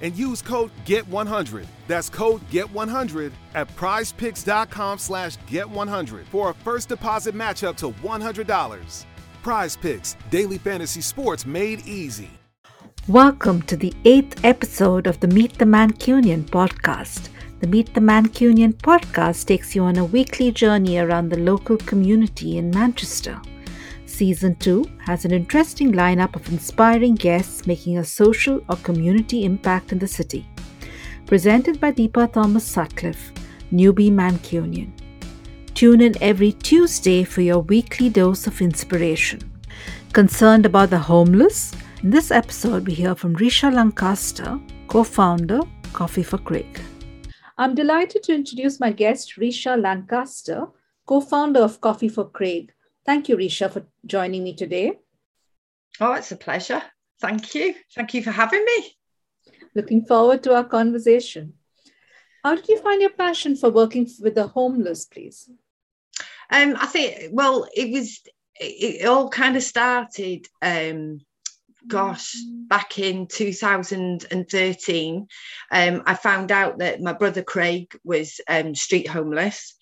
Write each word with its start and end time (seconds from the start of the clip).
and 0.00 0.16
use 0.16 0.42
code 0.42 0.70
GET100. 0.84 1.66
That's 1.86 2.08
code 2.08 2.40
GET100 2.50 3.32
at 3.54 3.68
prizepicks.com 3.76 4.98
slash 4.98 5.36
GET100 5.50 6.24
for 6.26 6.50
a 6.50 6.54
first 6.54 6.88
deposit 6.88 7.34
match 7.34 7.64
up 7.64 7.76
to 7.78 7.90
$100. 7.90 9.04
Prize 9.42 9.76
Picks, 9.76 10.16
daily 10.30 10.58
fantasy 10.58 11.00
sports 11.00 11.46
made 11.46 11.86
easy. 11.86 12.30
Welcome 13.08 13.62
to 13.62 13.76
the 13.76 13.94
eighth 14.04 14.44
episode 14.44 15.06
of 15.06 15.18
the 15.20 15.28
Meet 15.28 15.58
the 15.58 15.64
Mancunian 15.64 16.44
podcast. 16.44 17.30
The 17.60 17.66
Meet 17.66 17.94
the 17.94 18.00
Mancunian 18.00 18.74
podcast 18.74 19.46
takes 19.46 19.74
you 19.74 19.84
on 19.84 19.96
a 19.96 20.04
weekly 20.04 20.52
journey 20.52 20.98
around 20.98 21.30
the 21.30 21.38
local 21.38 21.78
community 21.78 22.58
in 22.58 22.70
Manchester. 22.70 23.40
Season 24.18 24.56
2 24.56 24.84
has 25.06 25.24
an 25.24 25.30
interesting 25.30 25.92
lineup 25.92 26.34
of 26.34 26.48
inspiring 26.48 27.14
guests 27.14 27.68
making 27.68 27.98
a 27.98 28.04
social 28.04 28.60
or 28.68 28.74
community 28.78 29.44
impact 29.44 29.92
in 29.92 30.00
the 30.00 30.08
city. 30.08 30.44
Presented 31.26 31.80
by 31.80 31.92
Deepa 31.92 32.32
Thomas 32.32 32.64
Sutcliffe, 32.64 33.30
Newbie 33.72 34.10
Mancunian. 34.10 34.90
Tune 35.72 36.00
in 36.00 36.20
every 36.20 36.50
Tuesday 36.50 37.22
for 37.22 37.42
your 37.42 37.60
weekly 37.60 38.08
dose 38.08 38.48
of 38.48 38.60
inspiration. 38.60 39.38
Concerned 40.12 40.66
about 40.66 40.90
the 40.90 40.98
homeless? 40.98 41.72
In 42.02 42.10
this 42.10 42.32
episode, 42.32 42.88
we 42.88 42.94
hear 42.94 43.14
from 43.14 43.36
Risha 43.36 43.72
Lancaster, 43.72 44.58
co 44.88 45.04
founder, 45.04 45.60
Coffee 45.92 46.24
for 46.24 46.38
Craig. 46.38 46.80
I'm 47.56 47.76
delighted 47.76 48.24
to 48.24 48.34
introduce 48.34 48.80
my 48.80 48.90
guest, 48.90 49.36
Risha 49.36 49.80
Lancaster, 49.80 50.66
co 51.06 51.20
founder 51.20 51.60
of 51.60 51.80
Coffee 51.80 52.08
for 52.08 52.28
Craig. 52.28 52.72
Thank 53.08 53.30
you, 53.30 53.38
Risha, 53.38 53.72
for 53.72 53.86
joining 54.04 54.44
me 54.44 54.52
today. 54.52 54.92
Oh, 55.98 56.12
it's 56.12 56.30
a 56.30 56.36
pleasure. 56.36 56.82
Thank 57.22 57.54
you. 57.54 57.74
Thank 57.94 58.12
you 58.12 58.22
for 58.22 58.30
having 58.30 58.62
me. 58.62 58.98
Looking 59.74 60.04
forward 60.04 60.42
to 60.42 60.54
our 60.54 60.64
conversation. 60.64 61.54
How 62.44 62.56
did 62.56 62.68
you 62.68 62.78
find 62.80 63.00
your 63.00 63.08
passion 63.08 63.56
for 63.56 63.70
working 63.70 64.06
with 64.20 64.34
the 64.34 64.48
homeless, 64.48 65.06
please? 65.06 65.48
Um, 66.50 66.76
I 66.78 66.84
think, 66.84 67.30
well, 67.32 67.66
it 67.74 67.90
was, 67.90 68.20
it, 68.60 69.00
it 69.00 69.06
all 69.06 69.30
kind 69.30 69.56
of 69.56 69.62
started, 69.62 70.46
um, 70.60 71.22
gosh, 71.86 72.36
back 72.68 72.98
in 72.98 73.26
2013. 73.26 75.26
Um, 75.72 76.02
I 76.04 76.14
found 76.14 76.52
out 76.52 76.76
that 76.80 77.00
my 77.00 77.14
brother 77.14 77.42
Craig 77.42 77.90
was 78.04 78.38
um, 78.50 78.74
street 78.74 79.08
homeless 79.08 79.77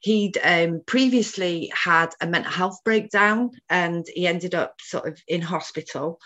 he'd 0.00 0.38
um, 0.42 0.82
previously 0.86 1.72
had 1.74 2.10
a 2.20 2.26
mental 2.26 2.52
health 2.52 2.78
breakdown 2.84 3.50
and 3.68 4.06
he 4.14 4.26
ended 4.26 4.54
up 4.54 4.74
sort 4.80 5.06
of 5.08 5.20
in 5.26 5.40
hospital 5.40 6.20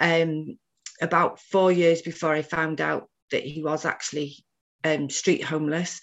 um, 0.00 0.58
about 1.00 1.40
four 1.40 1.70
years 1.70 2.02
before 2.02 2.32
I 2.32 2.42
found 2.42 2.80
out 2.80 3.08
that 3.30 3.44
he 3.44 3.62
was 3.62 3.84
actually 3.84 4.36
um, 4.84 5.10
street 5.10 5.42
homeless. 5.42 6.00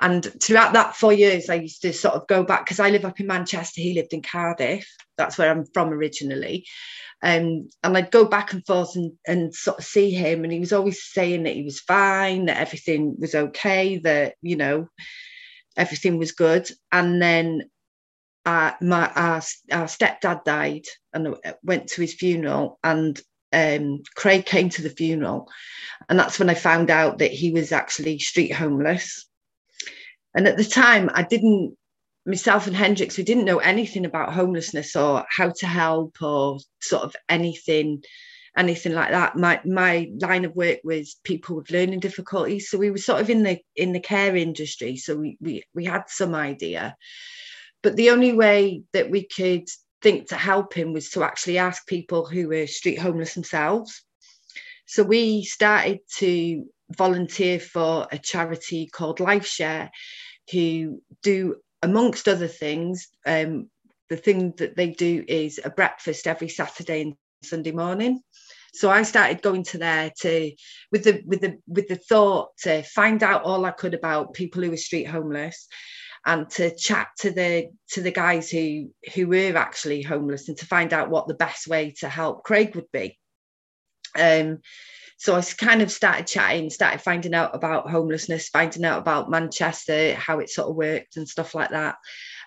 And 0.00 0.26
throughout 0.42 0.72
that 0.72 0.96
four 0.96 1.12
years, 1.12 1.50
I 1.50 1.56
used 1.56 1.82
to 1.82 1.92
sort 1.92 2.14
of 2.14 2.26
go 2.26 2.42
back 2.42 2.64
because 2.64 2.80
I 2.80 2.90
live 2.90 3.04
up 3.04 3.20
in 3.20 3.26
Manchester. 3.26 3.80
He 3.80 3.94
lived 3.94 4.12
in 4.12 4.22
Cardiff. 4.22 4.88
That's 5.18 5.36
where 5.36 5.50
I'm 5.50 5.66
from 5.74 5.90
originally. 5.90 6.66
Um, 7.22 7.68
and 7.82 7.96
I'd 7.96 8.10
go 8.10 8.24
back 8.24 8.52
and 8.52 8.64
forth 8.64 8.96
and, 8.96 9.12
and 9.26 9.54
sort 9.54 9.78
of 9.78 9.84
see 9.84 10.10
him. 10.10 10.44
And 10.44 10.52
he 10.52 10.60
was 10.60 10.72
always 10.72 11.02
saying 11.02 11.42
that 11.42 11.54
he 11.54 11.64
was 11.64 11.80
fine, 11.80 12.46
that 12.46 12.58
everything 12.58 13.16
was 13.18 13.34
okay, 13.34 13.98
that, 13.98 14.36
you 14.40 14.56
know, 14.56 14.88
everything 15.78 16.18
was 16.18 16.32
good. 16.32 16.68
And 16.92 17.22
then 17.22 17.70
uh, 18.44 18.72
my 18.80 19.10
our, 19.14 19.42
our 19.72 19.86
stepdad 19.86 20.44
died, 20.44 20.84
and 21.12 21.36
went 21.62 21.88
to 21.88 22.00
his 22.00 22.14
funeral, 22.14 22.78
and 22.84 23.20
um, 23.52 24.02
Craig 24.14 24.44
came 24.46 24.68
to 24.70 24.82
the 24.82 24.90
funeral, 24.90 25.48
and 26.08 26.18
that's 26.18 26.38
when 26.38 26.50
I 26.50 26.54
found 26.54 26.90
out 26.90 27.18
that 27.18 27.30
he 27.30 27.50
was 27.50 27.72
actually 27.72 28.18
street 28.18 28.52
homeless. 28.52 29.26
And 30.34 30.46
at 30.46 30.56
the 30.56 30.64
time, 30.64 31.10
I 31.12 31.22
didn't 31.22 31.76
myself 32.28 32.66
and 32.66 32.76
Hendrix, 32.76 33.16
we 33.16 33.24
didn't 33.24 33.46
know 33.46 33.58
anything 33.58 34.04
about 34.04 34.34
homelessness 34.34 34.94
or 34.94 35.24
how 35.34 35.50
to 35.58 35.66
help 35.66 36.20
or 36.20 36.58
sort 36.80 37.02
of 37.02 37.16
anything 37.28 38.02
anything 38.58 38.92
like 38.92 39.10
that. 39.10 39.36
My 39.36 39.60
my 39.64 40.10
line 40.20 40.44
of 40.44 40.54
work 40.54 40.80
was 40.84 41.16
people 41.24 41.56
with 41.56 41.70
learning 41.70 42.00
difficulties. 42.00 42.68
So 42.68 42.78
we 42.78 42.90
were 42.90 42.98
sort 42.98 43.20
of 43.20 43.30
in 43.30 43.42
the 43.42 43.58
in 43.76 43.92
the 43.92 44.00
care 44.00 44.36
industry. 44.36 44.96
So 44.96 45.16
we 45.16 45.38
we 45.40 45.62
we 45.74 45.84
had 45.84 46.04
some 46.08 46.34
idea. 46.34 46.96
But 47.82 47.96
the 47.96 48.10
only 48.10 48.32
way 48.32 48.82
that 48.92 49.10
we 49.10 49.26
could 49.26 49.68
think 50.02 50.28
to 50.28 50.36
help 50.36 50.74
him 50.74 50.92
was 50.92 51.10
to 51.10 51.22
actually 51.22 51.58
ask 51.58 51.86
people 51.86 52.26
who 52.26 52.48
were 52.48 52.66
street 52.66 52.98
homeless 52.98 53.34
themselves. 53.34 54.02
So 54.86 55.02
we 55.02 55.44
started 55.44 56.00
to 56.16 56.64
volunteer 56.90 57.60
for 57.60 58.08
a 58.10 58.18
charity 58.18 58.86
called 58.86 59.18
LifeShare, 59.18 59.90
who 60.50 61.02
do, 61.22 61.56
amongst 61.82 62.26
other 62.26 62.48
things, 62.48 63.08
um, 63.26 63.68
the 64.08 64.16
thing 64.16 64.54
that 64.56 64.76
they 64.76 64.90
do 64.90 65.24
is 65.28 65.60
a 65.62 65.70
breakfast 65.70 66.26
every 66.26 66.48
Saturday 66.48 67.02
and 67.02 67.14
Sunday 67.42 67.72
morning. 67.72 68.22
So 68.74 68.90
I 68.90 69.02
started 69.02 69.42
going 69.42 69.64
to 69.64 69.78
there 69.78 70.12
to 70.20 70.52
with 70.92 71.04
the 71.04 71.22
with 71.26 71.40
the 71.40 71.58
with 71.66 71.88
the 71.88 71.96
thought 71.96 72.56
to 72.62 72.82
find 72.82 73.22
out 73.22 73.44
all 73.44 73.64
I 73.64 73.70
could 73.70 73.94
about 73.94 74.34
people 74.34 74.62
who 74.62 74.70
were 74.70 74.76
street 74.76 75.04
homeless 75.04 75.68
and 76.26 76.48
to 76.50 76.74
chat 76.74 77.08
to 77.20 77.30
the 77.30 77.68
to 77.90 78.02
the 78.02 78.10
guys 78.10 78.50
who 78.50 78.90
who 79.14 79.26
were 79.28 79.56
actually 79.56 80.02
homeless 80.02 80.48
and 80.48 80.58
to 80.58 80.66
find 80.66 80.92
out 80.92 81.10
what 81.10 81.26
the 81.26 81.34
best 81.34 81.66
way 81.66 81.94
to 82.00 82.08
help 82.08 82.44
Craig 82.44 82.74
would 82.74 82.90
be. 82.92 83.18
Um, 84.18 84.58
so 85.18 85.34
I 85.34 85.42
kind 85.42 85.82
of 85.82 85.90
started 85.90 86.28
chatting, 86.28 86.70
started 86.70 87.00
finding 87.00 87.34
out 87.34 87.54
about 87.54 87.90
homelessness, 87.90 88.50
finding 88.50 88.84
out 88.84 89.00
about 89.00 89.30
Manchester, 89.30 90.14
how 90.14 90.38
it 90.38 90.48
sort 90.48 90.68
of 90.68 90.76
worked 90.76 91.16
and 91.16 91.28
stuff 91.28 91.56
like 91.56 91.70
that. 91.70 91.96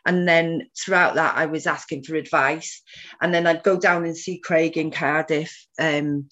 And 0.05 0.27
then 0.27 0.67
throughout 0.77 1.15
that, 1.15 1.37
I 1.37 1.45
was 1.45 1.67
asking 1.67 2.03
for 2.03 2.15
advice. 2.15 2.81
And 3.21 3.33
then 3.33 3.45
I'd 3.45 3.63
go 3.63 3.79
down 3.79 4.05
and 4.05 4.17
see 4.17 4.39
Craig 4.39 4.77
in 4.77 4.91
Cardiff, 4.91 5.55
um, 5.79 6.27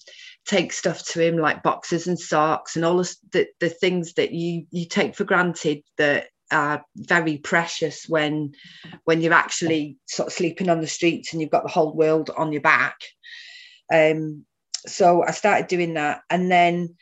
take 0.46 0.72
stuff 0.72 1.04
to 1.06 1.20
him 1.20 1.36
like 1.36 1.62
boxes 1.62 2.06
and 2.06 2.18
socks 2.18 2.76
and 2.76 2.84
all 2.84 3.04
the, 3.32 3.46
the 3.60 3.68
things 3.68 4.14
that 4.14 4.32
you 4.32 4.66
you 4.70 4.86
take 4.86 5.14
for 5.14 5.24
granted 5.24 5.82
that 5.98 6.28
are 6.50 6.84
very 6.96 7.38
precious 7.38 8.06
when 8.08 8.52
when 9.04 9.20
you're 9.20 9.32
actually 9.32 9.98
sort 10.06 10.26
of 10.26 10.32
sleeping 10.32 10.68
on 10.68 10.80
the 10.80 10.86
streets 10.86 11.32
and 11.32 11.40
you've 11.40 11.50
got 11.50 11.62
the 11.62 11.68
whole 11.68 11.94
world 11.94 12.30
on 12.36 12.52
your 12.52 12.62
back. 12.62 12.96
Um, 13.92 14.44
so 14.86 15.22
I 15.22 15.30
started 15.30 15.68
doing 15.68 15.94
that, 15.94 16.22
and 16.30 16.50
then 16.50 16.96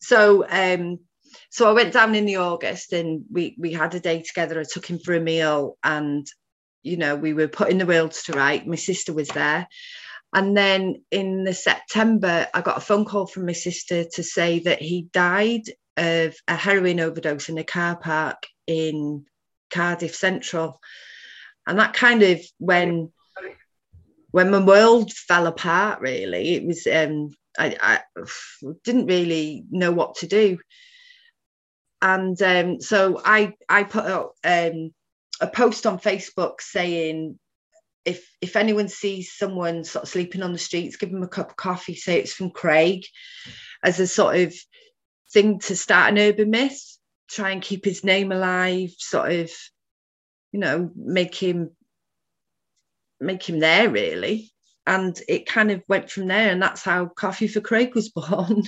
so 0.00 0.46
um, 0.48 1.00
so 1.50 1.68
I 1.68 1.72
went 1.72 1.92
down 1.92 2.14
in 2.14 2.26
the 2.26 2.36
August 2.36 2.92
and 2.92 3.24
we 3.30 3.56
we 3.58 3.72
had 3.72 3.94
a 3.94 4.00
day 4.00 4.22
together. 4.22 4.60
I 4.60 4.64
took 4.64 4.86
him 4.86 5.00
for 5.00 5.14
a 5.14 5.20
meal 5.20 5.76
and 5.82 6.26
you 6.82 6.96
know 6.96 7.16
we 7.16 7.34
were 7.34 7.48
putting 7.48 7.78
the 7.78 7.86
world 7.86 8.12
to 8.12 8.32
right. 8.32 8.66
My 8.66 8.76
sister 8.76 9.12
was 9.12 9.28
there. 9.28 9.66
And 10.32 10.56
then 10.56 11.02
in 11.10 11.42
the 11.42 11.52
September, 11.52 12.46
I 12.54 12.60
got 12.60 12.76
a 12.76 12.80
phone 12.80 13.04
call 13.04 13.26
from 13.26 13.46
my 13.46 13.52
sister 13.52 14.04
to 14.14 14.22
say 14.22 14.60
that 14.60 14.80
he 14.80 15.08
died 15.12 15.62
of 15.96 16.36
a 16.46 16.54
heroin 16.54 17.00
overdose 17.00 17.48
in 17.48 17.58
a 17.58 17.64
car 17.64 17.96
park 17.96 18.46
in 18.68 19.24
Cardiff 19.70 20.14
Central. 20.14 20.78
And 21.66 21.80
that 21.80 21.94
kind 21.94 22.22
of 22.22 22.40
when 22.58 23.10
when 24.30 24.52
my 24.52 24.64
world 24.64 25.12
fell 25.12 25.48
apart, 25.48 26.00
really, 26.00 26.54
it 26.54 26.64
was 26.64 26.86
um 26.86 27.30
I, 27.58 27.76
I 27.82 28.22
didn't 28.84 29.06
really 29.06 29.64
know 29.68 29.90
what 29.90 30.14
to 30.18 30.28
do 30.28 30.56
and 32.02 32.40
um, 32.42 32.80
so 32.80 33.20
I 33.24 33.54
I 33.68 33.84
put 33.84 34.04
out 34.04 34.32
um, 34.44 34.92
a 35.40 35.46
post 35.46 35.86
on 35.86 35.98
Facebook 35.98 36.60
saying 36.60 37.38
if 38.04 38.28
if 38.40 38.56
anyone 38.56 38.88
sees 38.88 39.32
someone 39.32 39.84
sort 39.84 40.04
of 40.04 40.08
sleeping 40.08 40.42
on 40.42 40.52
the 40.52 40.58
streets, 40.58 40.96
give 40.96 41.10
them 41.10 41.22
a 41.22 41.28
cup 41.28 41.50
of 41.50 41.56
coffee, 41.56 41.94
say 41.94 42.18
it's 42.18 42.32
from 42.32 42.50
Craig, 42.50 43.04
as 43.82 44.00
a 44.00 44.06
sort 44.06 44.36
of 44.36 44.54
thing 45.32 45.58
to 45.60 45.76
start 45.76 46.10
an 46.10 46.18
urban 46.18 46.50
myth, 46.50 46.98
try 47.28 47.50
and 47.50 47.62
keep 47.62 47.84
his 47.84 48.02
name 48.04 48.32
alive, 48.32 48.90
sort 48.98 49.32
of, 49.32 49.50
you 50.52 50.60
know, 50.60 50.90
make 50.96 51.34
him 51.34 51.70
make 53.20 53.48
him 53.48 53.60
there 53.60 53.88
really. 53.88 54.50
And 54.86 55.20
it 55.28 55.46
kind 55.46 55.70
of 55.70 55.82
went 55.88 56.10
from 56.10 56.26
there, 56.26 56.50
and 56.50 56.62
that's 56.62 56.82
how 56.82 57.06
Coffee 57.06 57.48
for 57.48 57.60
Craig 57.60 57.94
was 57.94 58.08
born. 58.08 58.64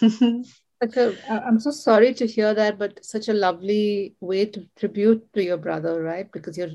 a, 0.82 1.14
I'm 1.28 1.60
so 1.60 1.70
sorry 1.70 2.14
to 2.14 2.26
hear 2.26 2.54
that, 2.54 2.78
but 2.78 3.04
such 3.04 3.28
a 3.28 3.34
lovely 3.34 4.14
way 4.20 4.46
to 4.46 4.66
tribute 4.76 5.32
to 5.34 5.44
your 5.44 5.58
brother, 5.58 6.02
right? 6.02 6.30
Because 6.32 6.56
you're 6.56 6.70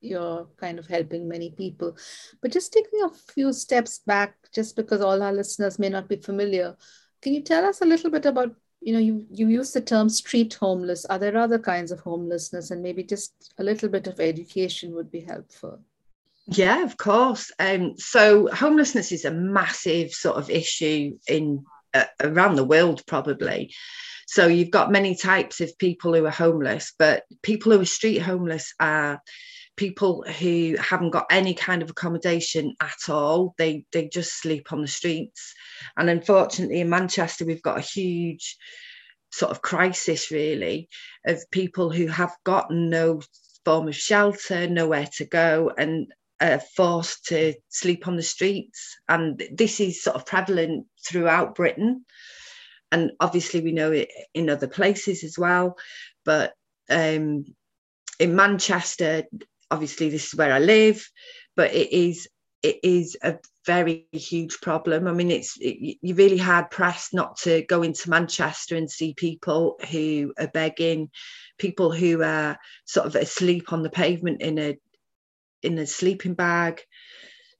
you're 0.00 0.48
kind 0.56 0.78
of 0.78 0.86
helping 0.86 1.28
many 1.28 1.50
people. 1.50 1.96
But 2.40 2.50
just 2.50 2.72
taking 2.72 3.02
a 3.04 3.10
few 3.10 3.52
steps 3.52 4.00
back, 4.00 4.34
just 4.52 4.74
because 4.74 5.00
all 5.00 5.22
our 5.22 5.32
listeners 5.32 5.78
may 5.78 5.88
not 5.88 6.08
be 6.08 6.16
familiar, 6.16 6.76
can 7.20 7.34
you 7.34 7.42
tell 7.42 7.64
us 7.64 7.80
a 7.80 7.86
little 7.86 8.10
bit 8.10 8.26
about, 8.26 8.54
you 8.80 8.92
know, 8.92 8.98
you, 8.98 9.24
you 9.30 9.46
use 9.48 9.72
the 9.72 9.80
term 9.80 10.08
street 10.08 10.54
homeless. 10.54 11.04
Are 11.04 11.18
there 11.18 11.36
other 11.36 11.58
kinds 11.58 11.92
of 11.92 12.00
homelessness? 12.00 12.72
And 12.72 12.82
maybe 12.82 13.04
just 13.04 13.52
a 13.58 13.62
little 13.62 13.88
bit 13.88 14.08
of 14.08 14.18
education 14.18 14.92
would 14.94 15.10
be 15.12 15.20
helpful. 15.20 15.78
Yeah, 16.46 16.82
of 16.82 16.96
course. 16.96 17.52
Um, 17.60 17.94
so 17.96 18.48
homelessness 18.52 19.12
is 19.12 19.24
a 19.24 19.30
massive 19.30 20.10
sort 20.10 20.36
of 20.36 20.50
issue 20.50 21.16
in 21.28 21.64
uh, 21.94 22.04
around 22.20 22.56
the 22.56 22.64
world, 22.64 23.02
probably. 23.06 23.72
So 24.26 24.46
you've 24.46 24.70
got 24.70 24.92
many 24.92 25.14
types 25.14 25.60
of 25.60 25.76
people 25.78 26.14
who 26.14 26.24
are 26.24 26.30
homeless, 26.30 26.92
but 26.98 27.24
people 27.42 27.72
who 27.72 27.80
are 27.80 27.86
street 27.86 28.18
homeless 28.18 28.72
are 28.80 29.20
people 29.76 30.22
who 30.22 30.76
haven't 30.78 31.10
got 31.10 31.26
any 31.30 31.54
kind 31.54 31.82
of 31.82 31.90
accommodation 31.90 32.74
at 32.80 33.08
all. 33.08 33.54
They 33.58 33.84
they 33.92 34.08
just 34.08 34.40
sleep 34.40 34.72
on 34.72 34.82
the 34.82 34.88
streets. 34.88 35.54
And 35.96 36.08
unfortunately, 36.08 36.80
in 36.80 36.88
Manchester, 36.88 37.44
we've 37.44 37.62
got 37.62 37.78
a 37.78 37.82
huge 37.82 38.56
sort 39.32 39.50
of 39.50 39.62
crisis 39.62 40.30
really 40.30 40.88
of 41.26 41.42
people 41.50 41.90
who 41.90 42.06
have 42.06 42.32
got 42.44 42.70
no 42.70 43.20
form 43.64 43.88
of 43.88 43.96
shelter, 43.96 44.68
nowhere 44.68 45.08
to 45.16 45.24
go, 45.24 45.72
and 45.76 46.12
are 46.42 46.60
forced 46.76 47.26
to 47.26 47.54
sleep 47.68 48.08
on 48.08 48.16
the 48.16 48.22
streets. 48.22 48.96
And 49.08 49.42
this 49.52 49.80
is 49.80 50.02
sort 50.02 50.16
of 50.16 50.26
prevalent 50.26 50.86
throughout 51.06 51.54
Britain. 51.54 52.04
And 52.90 53.12
obviously, 53.20 53.60
we 53.60 53.72
know 53.72 53.92
it 53.92 54.08
in 54.34 54.50
other 54.50 54.68
places 54.68 55.24
as 55.24 55.38
well. 55.38 55.76
But 56.24 56.52
um, 56.90 57.44
in 58.18 58.36
Manchester, 58.36 59.24
obviously 59.70 60.10
this 60.10 60.26
is 60.26 60.34
where 60.34 60.52
I 60.52 60.58
live, 60.58 61.08
but 61.56 61.72
it 61.72 61.92
is 61.92 62.28
it 62.62 62.78
is 62.84 63.16
a 63.22 63.38
very 63.66 64.06
huge 64.12 64.60
problem. 64.60 65.08
I 65.08 65.12
mean, 65.12 65.32
it's 65.32 65.56
it, 65.60 65.98
you're 66.00 66.16
really 66.16 66.38
hard 66.38 66.70
pressed 66.70 67.12
not 67.12 67.36
to 67.38 67.62
go 67.68 67.82
into 67.82 68.10
Manchester 68.10 68.76
and 68.76 68.88
see 68.88 69.14
people 69.14 69.80
who 69.90 70.32
are 70.38 70.46
begging, 70.48 71.10
people 71.58 71.92
who 71.92 72.22
are 72.22 72.56
sort 72.84 73.06
of 73.06 73.16
asleep 73.16 73.72
on 73.72 73.82
the 73.82 73.90
pavement 73.90 74.42
in 74.42 74.58
a 74.58 74.78
in 75.62 75.78
a 75.78 75.86
sleeping 75.86 76.34
bag. 76.34 76.82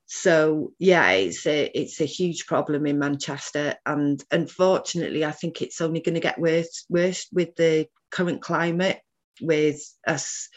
So 0.07 0.73
yeah, 0.79 1.11
it's 1.13 1.47
a 1.47 1.71
it's 1.75 2.01
a 2.01 2.05
huge 2.05 2.47
problem 2.47 2.87
in 2.87 2.99
Manchester, 2.99 3.77
and 3.87 4.23
unfortunately, 4.31 5.25
I 5.25 5.31
think 5.31 5.63
it's 5.63 5.81
only 5.81 6.01
going 6.01 6.15
to 6.15 6.21
get 6.21 6.39
worse 6.39 6.85
worse 6.91 7.27
with 7.33 7.57
the 7.57 7.89
current 8.11 8.43
climate, 8.43 9.01
with 9.41 9.81
us 10.07 10.49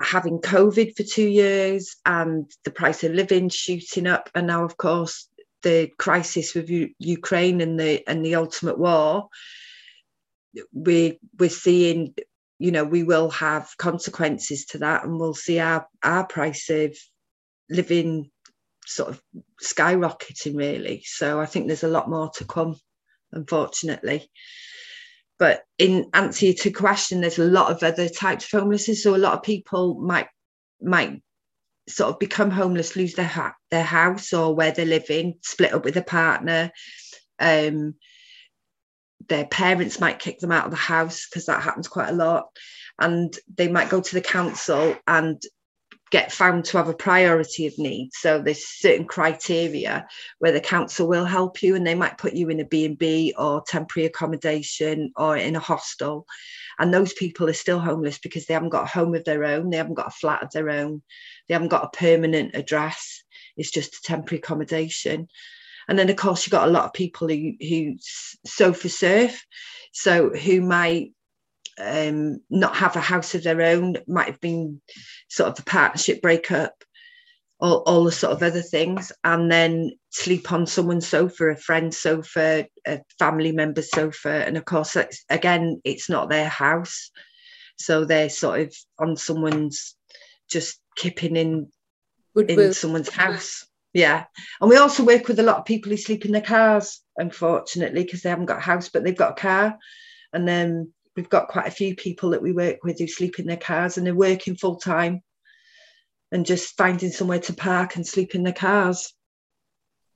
having 0.00 0.40
COVID 0.40 0.96
for 0.96 1.02
two 1.02 1.28
years 1.28 1.96
and 2.04 2.50
the 2.64 2.70
price 2.70 3.04
of 3.04 3.12
living 3.12 3.48
shooting 3.48 4.06
up, 4.06 4.30
and 4.34 4.46
now, 4.46 4.64
of 4.64 4.76
course, 4.76 5.28
the 5.62 5.90
crisis 5.98 6.54
with 6.54 6.70
U- 6.70 6.94
Ukraine 6.98 7.60
and 7.60 7.78
the 7.78 8.02
and 8.08 8.24
the 8.24 8.34
ultimate 8.36 8.78
war. 8.78 9.28
We 10.72 11.18
we're 11.38 11.50
seeing, 11.50 12.14
you 12.62 12.70
know, 12.70 12.84
we 12.84 13.02
will 13.02 13.28
have 13.30 13.76
consequences 13.76 14.66
to 14.66 14.78
that, 14.78 15.04
and 15.04 15.18
we'll 15.18 15.34
see 15.34 15.58
our 15.58 15.86
our 16.02 16.24
price 16.24 16.70
of 16.70 16.96
living 17.68 18.30
sort 18.86 19.10
of 19.10 19.22
skyrocketing 19.60 20.56
really. 20.56 21.02
So 21.04 21.40
I 21.40 21.46
think 21.46 21.66
there's 21.66 21.82
a 21.82 21.88
lot 21.88 22.08
more 22.08 22.30
to 22.36 22.44
come, 22.44 22.76
unfortunately. 23.32 24.30
But 25.40 25.64
in 25.76 26.08
answer 26.14 26.52
to 26.52 26.68
your 26.68 26.78
question, 26.78 27.20
there's 27.20 27.40
a 27.40 27.44
lot 27.44 27.72
of 27.72 27.82
other 27.82 28.08
types 28.08 28.44
of 28.44 28.60
homelessness. 28.60 29.02
So 29.02 29.16
a 29.16 29.16
lot 29.16 29.34
of 29.34 29.42
people 29.42 30.00
might 30.00 30.28
might 30.80 31.20
sort 31.88 32.10
of 32.10 32.20
become 32.20 32.52
homeless, 32.52 32.94
lose 32.94 33.14
their 33.14 33.26
ha- 33.26 33.56
their 33.72 33.82
house 33.82 34.32
or 34.32 34.54
where 34.54 34.70
they're 34.70 34.84
living, 34.84 35.40
split 35.42 35.74
up 35.74 35.84
with 35.84 35.96
a 35.96 36.02
partner. 36.02 36.70
Um, 37.40 37.94
their 39.32 39.46
parents 39.46 39.98
might 39.98 40.18
kick 40.18 40.38
them 40.38 40.52
out 40.52 40.66
of 40.66 40.70
the 40.70 40.76
house 40.76 41.26
because 41.26 41.46
that 41.46 41.62
happens 41.62 41.88
quite 41.88 42.10
a 42.10 42.14
lot, 42.14 42.48
and 42.98 43.34
they 43.56 43.68
might 43.68 43.88
go 43.88 44.00
to 44.00 44.14
the 44.14 44.20
council 44.20 44.94
and 45.06 45.42
get 46.10 46.30
found 46.30 46.66
to 46.66 46.76
have 46.76 46.88
a 46.88 46.94
priority 46.94 47.66
of 47.66 47.78
need. 47.78 48.10
So 48.12 48.38
there's 48.38 48.68
certain 48.68 49.06
criteria 49.06 50.06
where 50.40 50.52
the 50.52 50.60
council 50.60 51.08
will 51.08 51.24
help 51.24 51.62
you 51.62 51.74
and 51.74 51.86
they 51.86 51.94
might 51.94 52.18
put 52.18 52.34
you 52.34 52.50
in 52.50 52.60
a 52.60 52.66
B&B 52.66 53.34
or 53.38 53.64
temporary 53.66 54.06
accommodation 54.06 55.10
or 55.16 55.38
in 55.38 55.56
a 55.56 55.60
hostel. 55.60 56.26
And 56.78 56.92
those 56.92 57.14
people 57.14 57.48
are 57.48 57.54
still 57.54 57.78
homeless 57.78 58.18
because 58.18 58.44
they 58.44 58.52
haven't 58.52 58.68
got 58.68 58.84
a 58.84 58.92
home 58.92 59.14
of 59.14 59.24
their 59.24 59.44
own, 59.44 59.70
they 59.70 59.78
haven't 59.78 59.94
got 59.94 60.08
a 60.08 60.10
flat 60.10 60.42
of 60.42 60.50
their 60.50 60.68
own, 60.68 61.00
they 61.48 61.54
haven't 61.54 61.68
got 61.68 61.84
a 61.84 61.96
permanent 61.96 62.54
address. 62.54 63.22
It's 63.56 63.70
just 63.70 63.94
a 63.94 64.02
temporary 64.02 64.40
accommodation. 64.40 65.28
And 65.88 65.98
then 65.98 66.10
of 66.10 66.16
course 66.16 66.46
you've 66.46 66.52
got 66.52 66.68
a 66.68 66.70
lot 66.70 66.84
of 66.84 66.92
people 66.92 67.28
who 67.28 67.52
who 67.60 67.96
sofa 68.44 68.88
surf, 68.88 69.44
so 69.92 70.30
who 70.30 70.60
might 70.60 71.12
um, 71.78 72.40
not 72.50 72.76
have 72.76 72.96
a 72.96 73.00
house 73.00 73.34
of 73.34 73.42
their 73.42 73.62
own, 73.62 73.96
might 74.06 74.26
have 74.26 74.40
been 74.40 74.80
sort 75.28 75.50
of 75.50 75.58
a 75.58 75.64
partnership 75.64 76.22
breakup, 76.22 76.84
all, 77.60 77.82
all 77.86 78.04
the 78.04 78.12
sort 78.12 78.32
of 78.32 78.42
other 78.42 78.62
things, 78.62 79.12
and 79.24 79.50
then 79.50 79.92
sleep 80.10 80.52
on 80.52 80.66
someone's 80.66 81.06
sofa, 81.06 81.46
a 81.50 81.56
friend's 81.56 81.98
sofa, 81.98 82.66
a 82.86 83.00
family 83.18 83.52
member's 83.52 83.90
sofa. 83.90 84.30
And 84.30 84.56
of 84.56 84.64
course, 84.64 84.96
again, 85.30 85.80
it's 85.84 86.08
not 86.08 86.28
their 86.28 86.48
house. 86.48 87.10
So 87.76 88.04
they're 88.04 88.28
sort 88.28 88.60
of 88.60 88.74
on 88.98 89.16
someone's 89.16 89.96
just 90.48 90.78
kipping 90.96 91.36
in 91.36 91.68
Goodwill. 92.34 92.60
in 92.60 92.74
someone's 92.74 93.10
house. 93.10 93.66
Yeah. 93.92 94.24
And 94.60 94.70
we 94.70 94.76
also 94.76 95.04
work 95.04 95.28
with 95.28 95.38
a 95.38 95.44
lot 95.44 95.58
of 95.58 95.64
people 95.64 95.90
who 95.90 95.96
sleep 95.96 96.24
in 96.24 96.32
their 96.32 96.40
cars, 96.40 97.02
unfortunately, 97.16 98.04
because 98.04 98.22
they 98.22 98.30
haven't 98.30 98.46
got 98.46 98.58
a 98.58 98.62
house, 98.62 98.88
but 98.88 99.04
they've 99.04 99.16
got 99.16 99.32
a 99.32 99.40
car. 99.40 99.78
And 100.32 100.48
then 100.48 100.92
we've 101.14 101.28
got 101.28 101.48
quite 101.48 101.66
a 101.66 101.72
few 101.72 101.94
people 101.94 102.30
that 102.30 102.42
we 102.42 102.52
work 102.52 102.84
with 102.84 102.98
who 102.98 103.06
sleep 103.06 103.38
in 103.38 103.46
their 103.46 103.56
cars 103.56 103.96
and 103.96 104.06
they're 104.06 104.14
working 104.14 104.56
full 104.56 104.76
time 104.76 105.22
and 106.30 106.46
just 106.46 106.76
finding 106.76 107.10
somewhere 107.10 107.40
to 107.40 107.52
park 107.52 107.96
and 107.96 108.06
sleep 108.06 108.34
in 108.34 108.42
their 108.42 108.54
cars. 108.54 109.12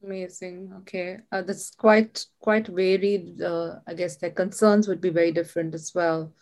Amazing. 0.03 0.73
Okay. 0.81 1.19
Uh, 1.31 1.43
that's 1.43 1.71
quite 1.71 2.25
quite 2.39 2.69
varied. 2.69 3.43
Uh, 3.43 3.77
i 3.87 3.95
guess 3.95 4.17
their 4.17 4.31
concerns 4.31 4.89
would 4.89 5.01
be 5.01 5.11
very 5.11 5.33
different 5.33 5.75
as 5.75 5.93
well. 5.95 6.33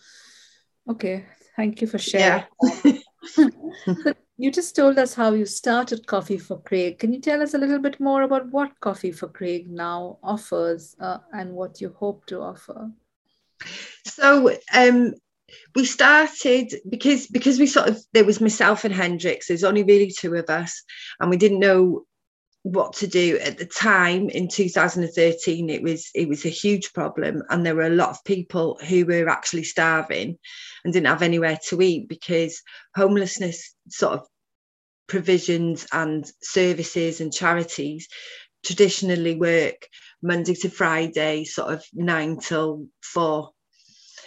Okay. 0.89 1.25
Thank 1.57 1.81
you 1.81 1.87
for 1.87 1.99
sharing. 1.99 2.45
Yeah. 2.85 4.13
you 4.37 4.51
just 4.51 4.75
told 4.75 4.99
us 4.99 5.15
how 5.15 5.33
you 5.33 5.47
started 5.47 6.07
coffee 6.07 6.39
for 6.39 6.61
craig 6.61 6.99
can 6.99 7.13
you 7.13 7.21
tell 7.21 7.43
us 7.43 7.55
a 7.55 7.59
little 7.59 7.79
bit 7.79 7.99
more 8.01 8.23
about 8.23 8.51
what 8.51 8.79
coffee 8.81 9.13
for 9.13 9.29
craig 9.29 9.71
now 9.71 10.19
offers 10.23 10.97
uh, 11.01 11.19
and 11.33 11.53
what 11.53 11.81
you 11.81 11.95
hope 11.99 12.25
to 12.27 12.41
offer 12.41 12.91
so 14.07 14.57
um, 14.75 15.15
we 15.75 15.85
started 15.85 16.75
because 16.89 17.27
because 17.27 17.59
we 17.59 17.67
sort 17.67 17.89
of 17.89 17.99
there 18.13 18.25
was 18.25 18.41
myself 18.41 18.85
and 18.85 18.95
Hendrix. 18.95 19.49
There's 19.49 19.65
only 19.65 19.83
really 19.83 20.11
two 20.11 20.35
of 20.35 20.49
us, 20.51 20.83
and 21.21 21.31
we 21.31 21.37
didn't 21.37 21.61
know 21.61 22.05
what 22.65 22.95
to 22.95 23.07
do 23.07 23.39
at 23.43 23.59
the 23.59 23.67
time 23.67 24.31
in 24.31 24.49
2013 24.49 25.69
it 25.69 25.83
was 25.83 26.11
it 26.15 26.27
was 26.27 26.47
a 26.47 26.49
huge 26.49 26.95
problem 26.95 27.43
and 27.51 27.65
there 27.65 27.75
were 27.75 27.83
a 27.83 27.91
lot 27.91 28.09
of 28.09 28.25
people 28.25 28.81
who 28.89 29.05
were 29.05 29.29
actually 29.29 29.63
starving 29.63 30.39
and 30.83 30.93
didn't 30.93 31.07
have 31.07 31.21
anywhere 31.21 31.59
to 31.69 31.83
eat 31.83 32.09
because 32.09 32.63
homelessness 32.97 33.75
sort 33.89 34.15
of 34.15 34.27
provisions 35.07 35.87
and 35.93 36.25
services 36.41 37.21
and 37.21 37.35
charities 37.35 38.09
traditionally 38.65 39.35
work 39.35 39.87
Monday 40.23 40.55
to 40.55 40.71
Friday, 40.71 41.45
sort 41.45 41.73
of 41.73 41.85
nine 41.93 42.39
till 42.39 42.87
four. 43.03 43.51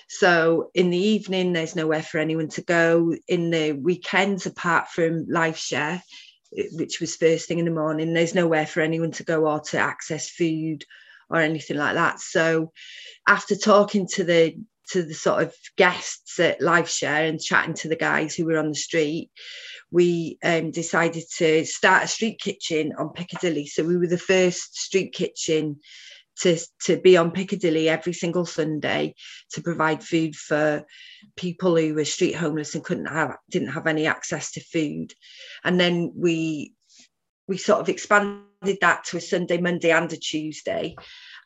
So 0.10 0.70
in 0.74 0.90
the 0.90 0.98
evening, 0.98 1.52
there's 1.52 1.76
nowhere 1.76 2.04
for 2.04 2.20
anyone 2.20 2.50
to 2.50 2.62
go. 2.62 3.14
In 3.28 3.50
the 3.50 3.74
weekends, 3.74 4.46
apart 4.46 4.90
from 4.90 5.26
LifeShare, 5.26 6.02
which 6.74 7.00
was 7.00 7.16
first 7.16 7.48
thing 7.48 7.60
in 7.60 7.66
the 7.66 7.72
morning, 7.72 8.14
there's 8.14 8.36
nowhere 8.36 8.66
for 8.66 8.82
anyone 8.82 9.12
to 9.12 9.24
go 9.24 9.48
or 9.48 9.60
to 9.60 9.78
access 9.78 10.30
food 10.30 10.86
or 11.30 11.40
anything 11.40 11.78
like 11.78 11.96
that. 11.96 12.20
So 12.20 12.72
after 13.28 13.56
talking 13.56 14.08
to 14.14 14.24
the 14.24 14.56
to 14.92 15.04
the 15.04 15.14
sort 15.14 15.44
of 15.44 15.54
guests 15.76 16.40
at 16.40 16.62
LifeShare 16.62 17.28
and 17.28 17.42
chatting 17.42 17.74
to 17.74 17.90
the 17.90 17.96
guys 17.98 18.36
who 18.36 18.46
were 18.46 18.58
on 18.58 18.70
the 18.70 18.76
street, 18.76 19.30
we 19.92 20.38
um, 20.44 20.72
decided 20.72 21.26
to 21.38 21.66
start 21.66 22.06
a 22.06 22.08
street 22.08 22.40
kitchen 22.40 22.94
on 22.98 23.10
Piccadilly. 23.10 23.68
So 23.68 23.84
we 23.84 23.98
were 23.98 24.08
the 24.08 24.18
first 24.18 24.78
street 24.78 25.14
kitchen 25.14 25.82
to, 26.42 26.58
to 26.84 26.98
be 26.98 27.18
on 27.18 27.32
Piccadilly 27.32 27.90
every 27.90 28.14
single 28.14 28.46
Sunday 28.46 29.16
to 29.52 29.62
provide 29.62 30.04
food 30.04 30.36
for 30.36 30.86
people 31.36 31.76
who 31.76 31.94
were 31.94 32.06
street 32.06 32.34
homeless 32.34 32.76
and 32.76 32.84
couldn't 32.84 33.08
have 33.08 33.38
didn't 33.50 33.70
have 33.70 33.88
any 33.88 34.08
access 34.08 34.52
to 34.52 34.62
food. 34.62 35.14
And 35.64 35.80
then 35.80 36.14
we 36.16 36.74
we 37.48 37.58
sort 37.58 37.80
of 37.80 37.90
expanded 37.90 38.78
that 38.82 39.06
to 39.06 39.18
a 39.18 39.22
Sunday, 39.22 39.58
Monday, 39.58 39.92
and 39.92 40.12
a 40.12 40.18
Tuesday. 40.18 40.96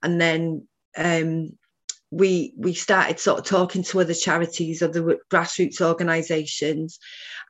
And 0.01 0.19
then 0.19 0.67
um, 0.98 1.51
we 2.10 2.53
we 2.57 2.74
started 2.74 3.19
sort 3.19 3.39
of 3.39 3.45
talking 3.45 3.83
to 3.83 4.01
other 4.01 4.13
charities, 4.13 4.81
other 4.81 5.19
grassroots 5.31 5.81
organisations, 5.81 7.00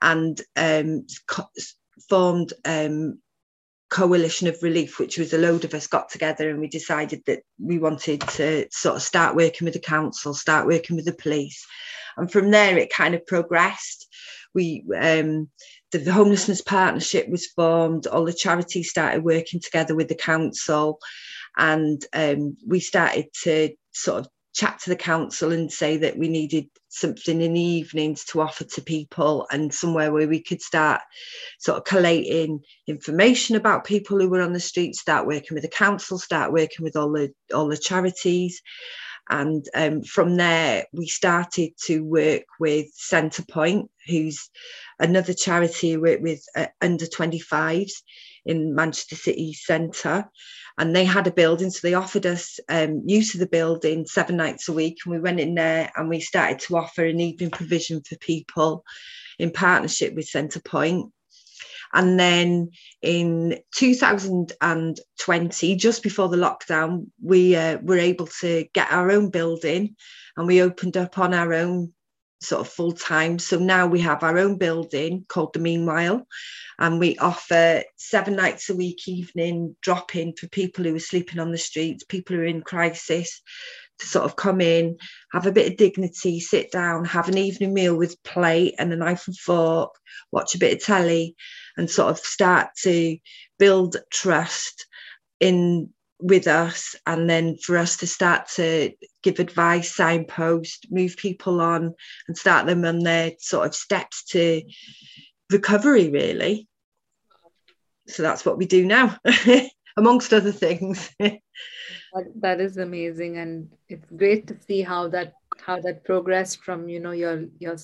and 0.01 0.39
um, 0.55 1.07
formed 2.09 2.53
um, 2.65 3.19
coalition 3.91 4.47
of 4.47 4.63
relief 4.63 4.99
which 4.99 5.17
was 5.17 5.33
a 5.33 5.37
load 5.37 5.65
of 5.65 5.73
us 5.73 5.85
got 5.85 6.09
together 6.09 6.49
and 6.49 6.59
we 6.59 6.67
decided 6.67 7.21
that 7.25 7.43
we 7.59 7.77
wanted 7.77 8.21
to 8.21 8.65
sort 8.71 8.95
of 8.95 9.01
start 9.01 9.35
working 9.35 9.65
with 9.65 9.73
the 9.73 9.79
council 9.79 10.33
start 10.33 10.65
working 10.65 10.95
with 10.95 11.05
the 11.05 11.13
police. 11.13 11.65
And 12.17 12.31
from 12.31 12.51
there 12.51 12.77
it 12.77 12.93
kind 12.93 13.15
of 13.15 13.25
progressed. 13.25 14.07
We 14.53 14.83
um, 14.99 15.49
the 15.91 16.11
homelessness 16.11 16.61
partnership 16.61 17.27
was 17.29 17.47
formed. 17.47 18.07
All 18.07 18.25
the 18.25 18.33
charities 18.33 18.89
started 18.89 19.23
working 19.23 19.59
together 19.59 19.95
with 19.95 20.07
the 20.07 20.15
council. 20.15 20.99
And 21.57 22.03
um, 22.13 22.57
we 22.65 22.79
started 22.79 23.27
to 23.43 23.75
sort 23.91 24.21
of 24.21 24.27
chat 24.53 24.79
to 24.79 24.89
the 24.89 24.95
council 24.95 25.51
and 25.51 25.71
say 25.71 25.97
that 25.97 26.17
we 26.17 26.27
needed 26.27 26.67
something 26.89 27.41
in 27.41 27.53
the 27.53 27.61
evenings 27.61 28.25
to 28.25 28.41
offer 28.41 28.65
to 28.65 28.81
people 28.81 29.47
and 29.49 29.73
somewhere 29.73 30.11
where 30.11 30.27
we 30.27 30.41
could 30.41 30.61
start 30.61 31.01
sort 31.59 31.77
of 31.77 31.85
collating 31.85 32.59
information 32.87 33.55
about 33.55 33.85
people 33.85 34.19
who 34.19 34.29
were 34.29 34.41
on 34.41 34.53
the 34.53 34.59
street 34.59 34.95
start 34.95 35.25
working 35.25 35.55
with 35.55 35.63
the 35.63 35.69
council 35.69 36.17
start 36.17 36.51
working 36.51 36.83
with 36.83 36.95
all 36.95 37.11
the 37.11 37.31
all 37.53 37.67
the 37.67 37.77
charities. 37.77 38.61
And 39.29 39.65
um, 39.73 40.01
from 40.01 40.35
there 40.35 40.85
we 40.91 41.07
started 41.07 41.71
to 41.85 42.03
work 42.03 42.43
with 42.59 42.87
Centrepoint 42.97 43.87
who's 44.07 44.49
another 44.99 45.33
charity 45.33 45.95
with, 45.95 46.21
with 46.21 46.43
uh, 46.55 46.67
under 46.81 47.05
25s 47.05 47.91
in 48.45 48.75
Manchester 48.75 49.15
City 49.15 49.53
Centre 49.53 50.29
and 50.77 50.95
they 50.95 51.05
had 51.05 51.27
a 51.27 51.31
building 51.31 51.69
so 51.69 51.79
they 51.83 51.93
offered 51.93 52.25
us 52.25 52.59
um, 52.69 53.03
use 53.05 53.33
of 53.33 53.39
the 53.39 53.47
building 53.47 54.05
seven 54.05 54.37
nights 54.37 54.69
a 54.69 54.73
week 54.73 54.97
and 55.05 55.13
we 55.13 55.19
went 55.19 55.39
in 55.39 55.55
there 55.55 55.91
and 55.95 56.09
we 56.09 56.19
started 56.19 56.59
to 56.59 56.77
offer 56.77 57.05
an 57.05 57.19
evening 57.19 57.51
provision 57.51 58.01
for 58.01 58.17
people 58.17 58.83
in 59.37 59.51
partnership 59.51 60.13
with 60.13 60.29
Centrepoint. 60.29 61.11
And 61.93 62.19
then 62.19 62.71
in 63.01 63.59
2020 63.75 65.75
just 65.75 66.03
before 66.03 66.29
the 66.29 66.37
lockdown 66.37 67.07
we 67.21 67.55
uh, 67.55 67.79
were 67.81 67.97
able 67.97 68.27
to 68.39 68.65
get 68.73 68.91
our 68.91 69.11
own 69.11 69.29
building 69.29 69.95
and 70.37 70.47
we 70.47 70.61
opened 70.61 70.95
up 70.95 71.19
on 71.19 71.33
our 71.33 71.53
own 71.53 71.91
sort 72.41 72.61
of 72.61 72.73
full 72.73 72.91
time. 72.91 73.39
So 73.39 73.59
now 73.59 73.87
we 73.87 73.99
have 74.01 74.23
our 74.23 74.37
own 74.37 74.57
building 74.57 75.25
called 75.27 75.53
the 75.53 75.59
Meanwhile, 75.59 76.25
and 76.79 76.99
we 76.99 77.17
offer 77.17 77.83
seven 77.97 78.35
nights 78.35 78.69
a 78.69 78.75
week 78.75 79.07
evening 79.07 79.75
drop 79.81 80.15
in 80.15 80.33
for 80.33 80.47
people 80.47 80.83
who 80.83 80.95
are 80.95 80.99
sleeping 80.99 81.39
on 81.39 81.51
the 81.51 81.57
streets, 81.57 82.03
people 82.03 82.35
who 82.35 82.41
are 82.41 82.45
in 82.45 82.61
crisis, 82.61 83.41
to 83.99 84.07
sort 84.07 84.25
of 84.25 84.35
come 84.35 84.61
in, 84.61 84.97
have 85.31 85.45
a 85.45 85.51
bit 85.51 85.71
of 85.71 85.77
dignity, 85.77 86.39
sit 86.39 86.71
down, 86.71 87.05
have 87.05 87.29
an 87.29 87.37
evening 87.37 87.73
meal 87.73 87.95
with 87.95 88.21
plate 88.23 88.73
and 88.79 88.91
a 88.91 88.95
knife 88.95 89.27
and 89.27 89.37
fork, 89.37 89.93
watch 90.31 90.55
a 90.55 90.59
bit 90.59 90.73
of 90.73 90.83
telly, 90.83 91.35
and 91.77 91.89
sort 91.89 92.09
of 92.09 92.17
start 92.17 92.69
to 92.81 93.17
build 93.59 93.97
trust 94.11 94.87
in 95.39 95.89
with 96.21 96.47
us 96.47 96.95
and 97.07 97.29
then 97.29 97.57
for 97.57 97.77
us 97.77 97.97
to 97.97 98.07
start 98.07 98.47
to 98.55 98.91
give 99.23 99.39
advice 99.39 99.95
signpost 99.95 100.87
move 100.91 101.17
people 101.17 101.59
on 101.59 101.93
and 102.27 102.37
start 102.37 102.67
them 102.67 102.85
on 102.85 102.99
their 102.99 103.31
sort 103.39 103.65
of 103.65 103.75
steps 103.75 104.23
to 104.25 104.61
recovery 105.51 106.09
really. 106.09 106.67
So 108.07 108.23
that's 108.23 108.45
what 108.45 108.57
we 108.57 108.65
do 108.65 108.85
now 108.85 109.17
amongst 109.97 110.33
other 110.33 110.51
things. 110.51 111.09
That, 112.41 112.59
is 112.59 112.77
amazing 112.77 113.37
and 113.37 113.71
it's 113.87 114.09
great 114.11 114.47
to 114.47 114.57
see 114.67 114.81
how 114.81 115.07
that 115.09 115.33
how 115.65 115.79
that 115.81 116.03
progressed 116.03 116.63
from 116.63 116.89
you 116.89 116.99
know 116.99 117.11
your 117.11 117.45
your 117.59 117.77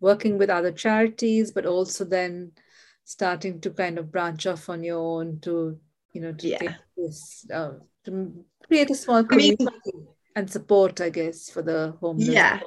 working 0.00 0.36
with 0.36 0.50
other 0.50 0.72
charities 0.72 1.52
but 1.52 1.66
also 1.66 2.04
then 2.04 2.52
starting 3.04 3.60
to 3.60 3.70
kind 3.70 3.98
of 3.98 4.10
branch 4.10 4.46
off 4.46 4.68
on 4.68 4.82
your 4.82 4.98
own 4.98 5.38
to 5.40 5.78
you 6.16 6.22
know, 6.22 6.32
to 6.32 6.48
yeah. 6.48 6.76
this, 6.96 7.46
uh, 7.52 7.72
to 8.04 8.32
create 8.66 8.90
a 8.90 8.94
small 8.94 9.22
community 9.22 9.66
I 9.66 9.70
mean, 9.84 10.06
and 10.34 10.50
support, 10.50 11.00
I 11.02 11.10
guess, 11.10 11.50
for 11.50 11.60
the 11.60 11.94
homeless. 12.00 12.28
Yeah. 12.28 12.60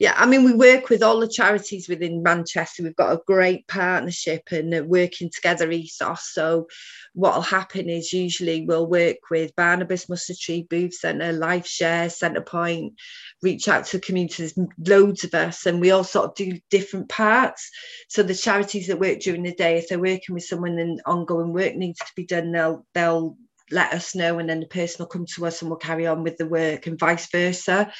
Yeah, 0.00 0.14
I 0.16 0.24
mean, 0.24 0.44
we 0.44 0.54
work 0.54 0.88
with 0.88 1.02
all 1.02 1.20
the 1.20 1.28
charities 1.28 1.86
within 1.86 2.22
Manchester. 2.22 2.82
We've 2.82 2.96
got 2.96 3.12
a 3.12 3.20
great 3.26 3.68
partnership 3.68 4.44
and 4.50 4.88
working 4.88 5.28
together 5.28 5.70
ethos. 5.70 6.30
So, 6.32 6.68
what 7.12 7.34
will 7.34 7.42
happen 7.42 7.90
is 7.90 8.10
usually 8.10 8.64
we'll 8.64 8.86
work 8.86 9.18
with 9.30 9.54
Barnabus, 9.56 10.08
Mustard 10.08 10.38
Tree, 10.38 10.66
Booth 10.70 10.94
Centre, 10.94 11.34
LifeShare, 11.34 12.06
Centrepoint, 12.08 12.94
reach 13.42 13.68
out 13.68 13.84
to 13.86 13.98
the 13.98 14.00
community. 14.00 14.50
Loads 14.86 15.24
of 15.24 15.34
us, 15.34 15.66
and 15.66 15.82
we 15.82 15.90
all 15.90 16.02
sort 16.02 16.30
of 16.30 16.34
do 16.34 16.58
different 16.70 17.10
parts. 17.10 17.70
So, 18.08 18.22
the 18.22 18.34
charities 18.34 18.86
that 18.86 19.00
work 19.00 19.20
during 19.20 19.42
the 19.42 19.54
day, 19.54 19.76
if 19.76 19.88
they're 19.88 19.98
working 19.98 20.34
with 20.34 20.44
someone 20.44 20.78
and 20.78 21.02
ongoing 21.04 21.52
work 21.52 21.74
needs 21.76 21.98
to 21.98 22.12
be 22.16 22.24
done, 22.24 22.52
they'll 22.52 22.86
they'll 22.94 23.36
let 23.70 23.92
us 23.92 24.14
know 24.14 24.38
and 24.38 24.48
then 24.48 24.60
the 24.60 24.66
person 24.66 24.96
will 24.98 25.08
come 25.08 25.26
to 25.34 25.46
us 25.46 25.60
and 25.60 25.70
we'll 25.70 25.78
carry 25.78 26.06
on 26.06 26.22
with 26.22 26.36
the 26.36 26.46
work 26.46 26.86
and 26.86 26.98
vice 26.98 27.30
versa. 27.30 27.92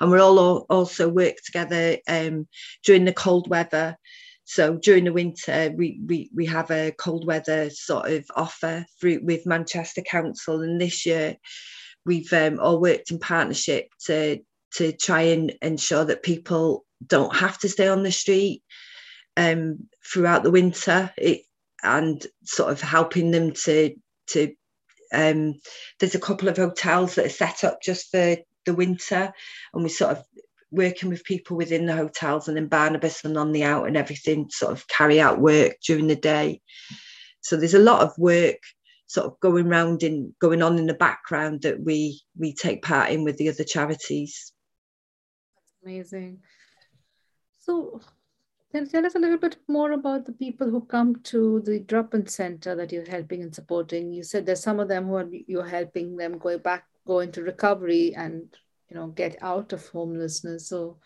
And 0.00 0.10
we're 0.10 0.20
all 0.20 0.66
also 0.70 1.08
work 1.08 1.36
together 1.44 1.98
um, 2.08 2.48
during 2.84 3.04
the 3.04 3.12
cold 3.12 3.48
weather. 3.48 3.96
So 4.44 4.76
during 4.76 5.04
the 5.04 5.12
winter 5.12 5.72
we, 5.76 6.00
we 6.06 6.30
we 6.34 6.46
have 6.46 6.70
a 6.70 6.92
cold 6.92 7.26
weather 7.26 7.70
sort 7.70 8.10
of 8.10 8.24
offer 8.34 8.86
through 9.00 9.20
with 9.22 9.46
manchester 9.46 10.02
council. 10.02 10.62
And 10.62 10.80
this 10.80 11.04
year 11.06 11.36
we've 12.06 12.32
um, 12.32 12.58
all 12.60 12.80
worked 12.80 13.10
in 13.10 13.18
partnership 13.18 13.88
to 14.06 14.38
to 14.76 14.92
try 14.92 15.22
and 15.22 15.52
ensure 15.62 16.04
that 16.04 16.22
people 16.22 16.84
don't 17.06 17.34
have 17.34 17.58
to 17.58 17.68
stay 17.68 17.88
on 17.88 18.02
the 18.02 18.12
street 18.12 18.62
um, 19.36 19.88
throughout 20.04 20.42
the 20.42 20.50
winter. 20.50 21.10
It, 21.16 21.42
and 21.82 22.26
sort 22.44 22.72
of 22.72 22.80
helping 22.80 23.30
them 23.30 23.52
to 23.52 23.94
to 24.28 24.54
um, 25.12 25.54
there's 25.98 26.14
a 26.14 26.20
couple 26.20 26.48
of 26.48 26.56
hotels 26.56 27.14
that 27.14 27.26
are 27.26 27.30
set 27.30 27.64
up 27.64 27.80
just 27.82 28.10
for 28.10 28.36
the 28.66 28.74
winter, 28.74 29.32
and 29.72 29.82
we 29.82 29.88
sort 29.88 30.12
of 30.12 30.24
working 30.70 31.08
with 31.08 31.24
people 31.24 31.56
within 31.56 31.86
the 31.86 31.96
hotels 31.96 32.46
and 32.46 32.56
then 32.56 32.68
Barnabus 32.68 33.24
and 33.24 33.38
on 33.38 33.52
the 33.52 33.64
out 33.64 33.86
and 33.86 33.96
everything 33.96 34.50
sort 34.50 34.72
of 34.72 34.86
carry 34.88 35.20
out 35.20 35.40
work 35.40 35.76
during 35.86 36.08
the 36.08 36.16
day. 36.16 36.60
So 37.40 37.56
there's 37.56 37.74
a 37.74 37.78
lot 37.78 38.02
of 38.02 38.12
work 38.18 38.58
sort 39.06 39.26
of 39.26 39.40
going 39.40 39.66
around 39.66 40.02
and 40.02 40.34
going 40.38 40.62
on 40.62 40.78
in 40.78 40.86
the 40.86 40.94
background 40.94 41.62
that 41.62 41.82
we 41.82 42.20
we 42.36 42.54
take 42.54 42.82
part 42.82 43.10
in 43.10 43.24
with 43.24 43.38
the 43.38 43.48
other 43.48 43.64
charities. 43.64 44.52
That's 45.56 45.72
amazing. 45.82 46.40
So 47.60 48.00
then 48.72 48.86
tell 48.86 49.06
us 49.06 49.14
a 49.14 49.18
little 49.18 49.38
bit 49.38 49.56
more 49.66 49.92
about 49.92 50.26
the 50.26 50.32
people 50.32 50.68
who 50.68 50.82
come 50.82 51.16
to 51.22 51.60
the 51.64 51.80
drop-in 51.80 52.26
center 52.26 52.74
that 52.74 52.92
you're 52.92 53.08
helping 53.08 53.42
and 53.42 53.54
supporting. 53.54 54.12
You 54.12 54.22
said 54.22 54.44
there's 54.44 54.62
some 54.62 54.78
of 54.78 54.88
them 54.88 55.06
who 55.06 55.14
are 55.14 55.28
you're 55.46 55.66
helping 55.66 56.16
them 56.16 56.38
go 56.38 56.58
back, 56.58 56.84
go 57.06 57.20
into 57.20 57.42
recovery 57.42 58.14
and 58.14 58.46
you 58.90 58.96
know 58.96 59.08
get 59.08 59.36
out 59.42 59.72
of 59.72 59.86
homelessness. 59.88 60.68
So 60.68 60.98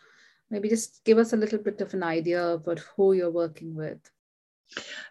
maybe 0.51 0.69
just 0.69 1.05
give 1.05 1.19
us 1.19 1.33
a 1.33 1.37
little 1.37 1.59
bit 1.59 1.81
of 1.81 1.95
an 1.95 2.03
idea 2.03 2.45
about 2.55 2.81
who 2.97 3.13
you're 3.13 3.31
working 3.31 3.75
with. 3.75 3.99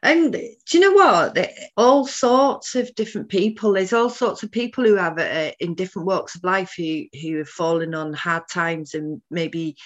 And 0.03 0.33
do 0.33 0.57
you 0.71 0.79
know 0.79 0.93
what? 0.93 1.37
All 1.77 2.05
sorts 2.05 2.75
of 2.75 2.93
different 2.95 3.29
people. 3.29 3.73
There's 3.73 3.93
all 3.93 4.09
sorts 4.09 4.43
of 4.43 4.51
people 4.51 4.83
who 4.83 4.95
have 4.95 5.19
uh, 5.19 5.51
in 5.59 5.75
different 5.75 6.07
walks 6.07 6.35
of 6.35 6.43
life 6.43 6.73
who 6.75 7.05
who 7.21 7.37
have 7.37 7.49
fallen 7.49 7.93
on 7.93 8.11
hard 8.11 8.43
times 8.49 8.93
and 8.93 9.21
maybe 9.29 9.77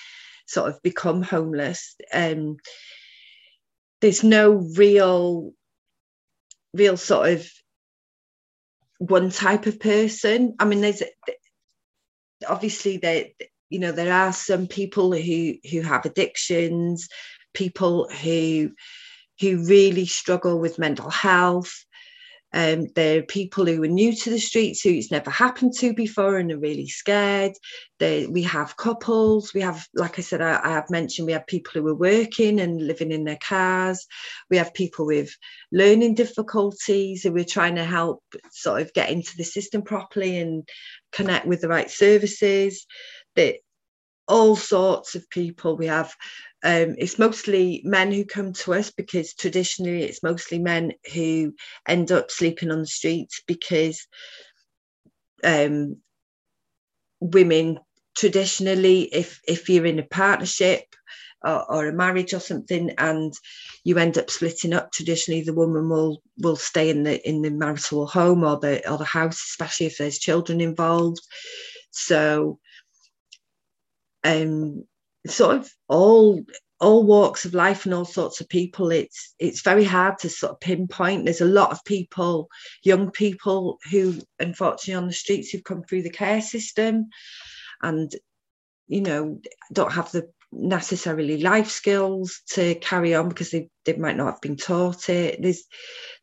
sort 0.45 0.69
of 0.69 0.81
become 0.81 1.21
homeless. 1.21 1.95
Um, 2.13 2.57
there's 4.01 4.23
no 4.23 4.51
real, 4.75 5.53
real 6.73 6.97
sort 6.97 7.29
of 7.31 7.49
one 8.97 9.29
type 9.29 9.65
of 9.65 9.79
person. 9.79 10.55
I 10.59 10.65
mean, 10.65 10.81
there's 10.81 11.03
obviously 12.47 12.97
there, 12.97 13.25
you 13.69 13.79
know, 13.79 13.91
there 13.91 14.13
are 14.13 14.33
some 14.33 14.67
people 14.67 15.13
who 15.13 15.55
who 15.69 15.81
have 15.81 16.05
addictions, 16.05 17.07
people 17.53 18.09
who 18.09 18.71
who 19.39 19.65
really 19.65 20.05
struggle 20.05 20.59
with 20.59 20.79
mental 20.79 21.09
health. 21.09 21.84
Um, 22.55 22.87
there 22.95 23.19
are 23.19 23.23
people 23.23 23.65
who 23.65 23.83
are 23.83 23.87
new 23.87 24.15
to 24.15 24.29
the 24.29 24.39
streets 24.39 24.81
who 24.81 24.91
it's 24.91 25.11
never 25.11 25.29
happened 25.29 25.73
to 25.79 25.93
before 25.93 26.37
and 26.37 26.49
are 26.53 26.57
really 26.57 26.87
scared. 26.87 27.51
They, 27.99 28.27
we 28.27 28.43
have 28.43 28.77
couples. 28.77 29.53
We 29.53 29.59
have, 29.59 29.85
like 29.93 30.17
I 30.17 30.21
said, 30.21 30.41
I, 30.41 30.61
I 30.63 30.69
have 30.69 30.89
mentioned, 30.89 31.25
we 31.25 31.33
have 31.33 31.47
people 31.47 31.81
who 31.81 31.87
are 31.89 31.95
working 31.95 32.61
and 32.61 32.87
living 32.87 33.11
in 33.11 33.25
their 33.25 33.39
cars. 33.45 34.07
We 34.49 34.55
have 34.55 34.73
people 34.73 35.05
with 35.05 35.35
learning 35.73 36.15
difficulties 36.15 37.23
who 37.23 37.33
we're 37.33 37.43
trying 37.43 37.75
to 37.75 37.83
help 37.83 38.23
sort 38.51 38.81
of 38.81 38.93
get 38.93 39.09
into 39.09 39.35
the 39.35 39.43
system 39.43 39.81
properly 39.81 40.37
and 40.37 40.63
connect 41.11 41.47
with 41.47 41.59
the 41.59 41.67
right 41.67 41.91
services. 41.91 42.85
That 43.35 43.55
all 44.27 44.55
sorts 44.55 45.15
of 45.15 45.29
people. 45.29 45.77
We 45.77 45.87
have 45.87 46.13
um, 46.63 46.95
it's 46.97 47.19
mostly 47.19 47.81
men 47.83 48.11
who 48.11 48.25
come 48.25 48.53
to 48.53 48.73
us 48.73 48.91
because 48.91 49.33
traditionally 49.33 50.03
it's 50.03 50.23
mostly 50.23 50.59
men 50.59 50.93
who 51.13 51.53
end 51.87 52.11
up 52.11 52.31
sleeping 52.31 52.71
on 52.71 52.79
the 52.79 52.87
streets 52.87 53.43
because 53.45 54.07
um, 55.43 55.97
women 57.19 57.79
traditionally, 58.15 59.01
if 59.01 59.39
if 59.47 59.69
you're 59.69 59.85
in 59.85 59.99
a 59.99 60.03
partnership 60.03 60.83
or, 61.43 61.71
or, 61.71 61.87
a 61.87 61.93
marriage 61.93 62.33
or 62.33 62.39
something, 62.39 62.91
and 62.97 63.33
you 63.83 63.97
end 63.97 64.17
up 64.17 64.29
splitting 64.29 64.73
up, 64.73 64.91
traditionally 64.91 65.43
the 65.43 65.53
woman 65.53 65.89
will 65.89 66.21
will 66.39 66.55
stay 66.55 66.89
in 66.89 67.03
the 67.03 67.27
in 67.27 67.41
the 67.41 67.51
marital 67.51 68.07
home 68.07 68.43
or 68.43 68.57
the 68.59 68.89
or 68.89 68.97
the 68.97 69.05
house, 69.05 69.43
especially 69.51 69.85
if 69.85 69.97
there's 69.97 70.17
children 70.17 70.61
involved. 70.61 71.21
So 71.91 72.59
um, 74.25 74.83
sort 75.27 75.55
of 75.55 75.71
all 75.87 76.43
all 76.81 77.05
walks 77.05 77.45
of 77.45 77.53
life 77.53 77.85
and 77.85 77.93
all 77.93 78.03
sorts 78.03 78.41
of 78.41 78.49
people 78.49 78.91
it's 78.91 79.33
it's 79.39 79.61
very 79.61 79.85
hard 79.85 80.17
to 80.19 80.29
sort 80.29 80.51
of 80.51 80.59
pinpoint. 80.59 81.23
There's 81.23 81.41
a 81.41 81.45
lot 81.45 81.71
of 81.71 81.83
people 81.85 82.49
young 82.83 83.11
people 83.11 83.79
who 83.89 84.19
unfortunately 84.39 84.95
on 84.95 85.07
the 85.07 85.13
streets 85.13 85.49
who've 85.49 85.63
come 85.63 85.83
through 85.83 86.01
the 86.01 86.09
care 86.09 86.41
system 86.41 87.07
and 87.81 88.11
you 88.87 89.01
know 89.01 89.39
don't 89.71 89.93
have 89.93 90.11
the 90.11 90.29
necessarily 90.57 91.41
life 91.41 91.69
skills 91.69 92.41
to 92.47 92.75
carry 92.75 93.13
on 93.13 93.29
because 93.29 93.51
they, 93.51 93.69
they 93.83 93.93
might 93.97 94.17
not 94.17 94.33
have 94.33 94.41
been 94.41 94.55
taught 94.55 95.09
it 95.09 95.41
there's 95.41 95.63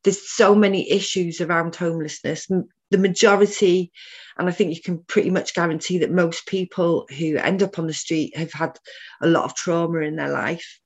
there's 0.04 0.28
so 0.28 0.54
many 0.54 0.90
issues 0.90 1.40
around 1.40 1.76
homelessness 1.76 2.48
the 2.92 2.98
majority, 2.98 3.90
and 4.38 4.48
I 4.48 4.52
think 4.52 4.76
you 4.76 4.80
can 4.80 5.02
pretty 5.04 5.30
much 5.30 5.54
guarantee 5.54 5.98
that 5.98 6.12
most 6.12 6.46
people 6.46 7.06
who 7.18 7.36
end 7.36 7.62
up 7.62 7.78
on 7.78 7.86
the 7.86 7.94
street 7.94 8.36
have 8.36 8.52
had 8.52 8.78
a 9.20 9.26
lot 9.26 9.44
of 9.44 9.56
trauma 9.56 10.00
in 10.00 10.16
their 10.16 10.28
life. 10.30 10.78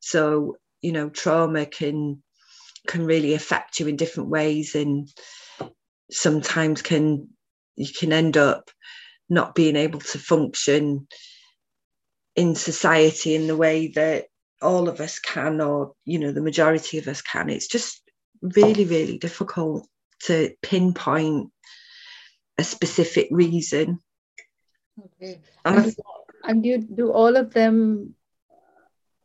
So, 0.00 0.56
you 0.80 0.90
know, 0.90 1.10
trauma 1.10 1.66
can 1.66 2.22
can 2.88 3.04
really 3.04 3.34
affect 3.34 3.78
you 3.78 3.86
in 3.86 3.96
different 3.96 4.30
ways 4.30 4.74
and 4.74 5.06
sometimes 6.10 6.80
can 6.80 7.28
you 7.76 7.92
can 7.92 8.10
end 8.10 8.38
up 8.38 8.70
not 9.28 9.54
being 9.54 9.76
able 9.76 10.00
to 10.00 10.18
function 10.18 11.06
in 12.40 12.54
society 12.54 13.34
in 13.34 13.46
the 13.46 13.56
way 13.56 13.88
that 13.88 14.26
all 14.62 14.88
of 14.88 15.00
us 15.00 15.18
can 15.18 15.60
or 15.60 15.92
you 16.04 16.18
know 16.18 16.32
the 16.32 16.46
majority 16.48 16.98
of 16.98 17.06
us 17.08 17.22
can 17.22 17.48
it's 17.48 17.70
just 17.76 18.02
really 18.42 18.84
really 18.84 19.18
difficult 19.18 19.86
to 20.20 20.50
pinpoint 20.62 21.50
a 22.60 22.64
specific 22.64 23.28
reason. 23.30 23.98
Okay. 24.98 25.40
And, 25.64 25.96
and 26.44 26.66
you 26.66 26.78
do 26.78 27.10
all 27.10 27.36
of 27.36 27.52
them 27.54 28.14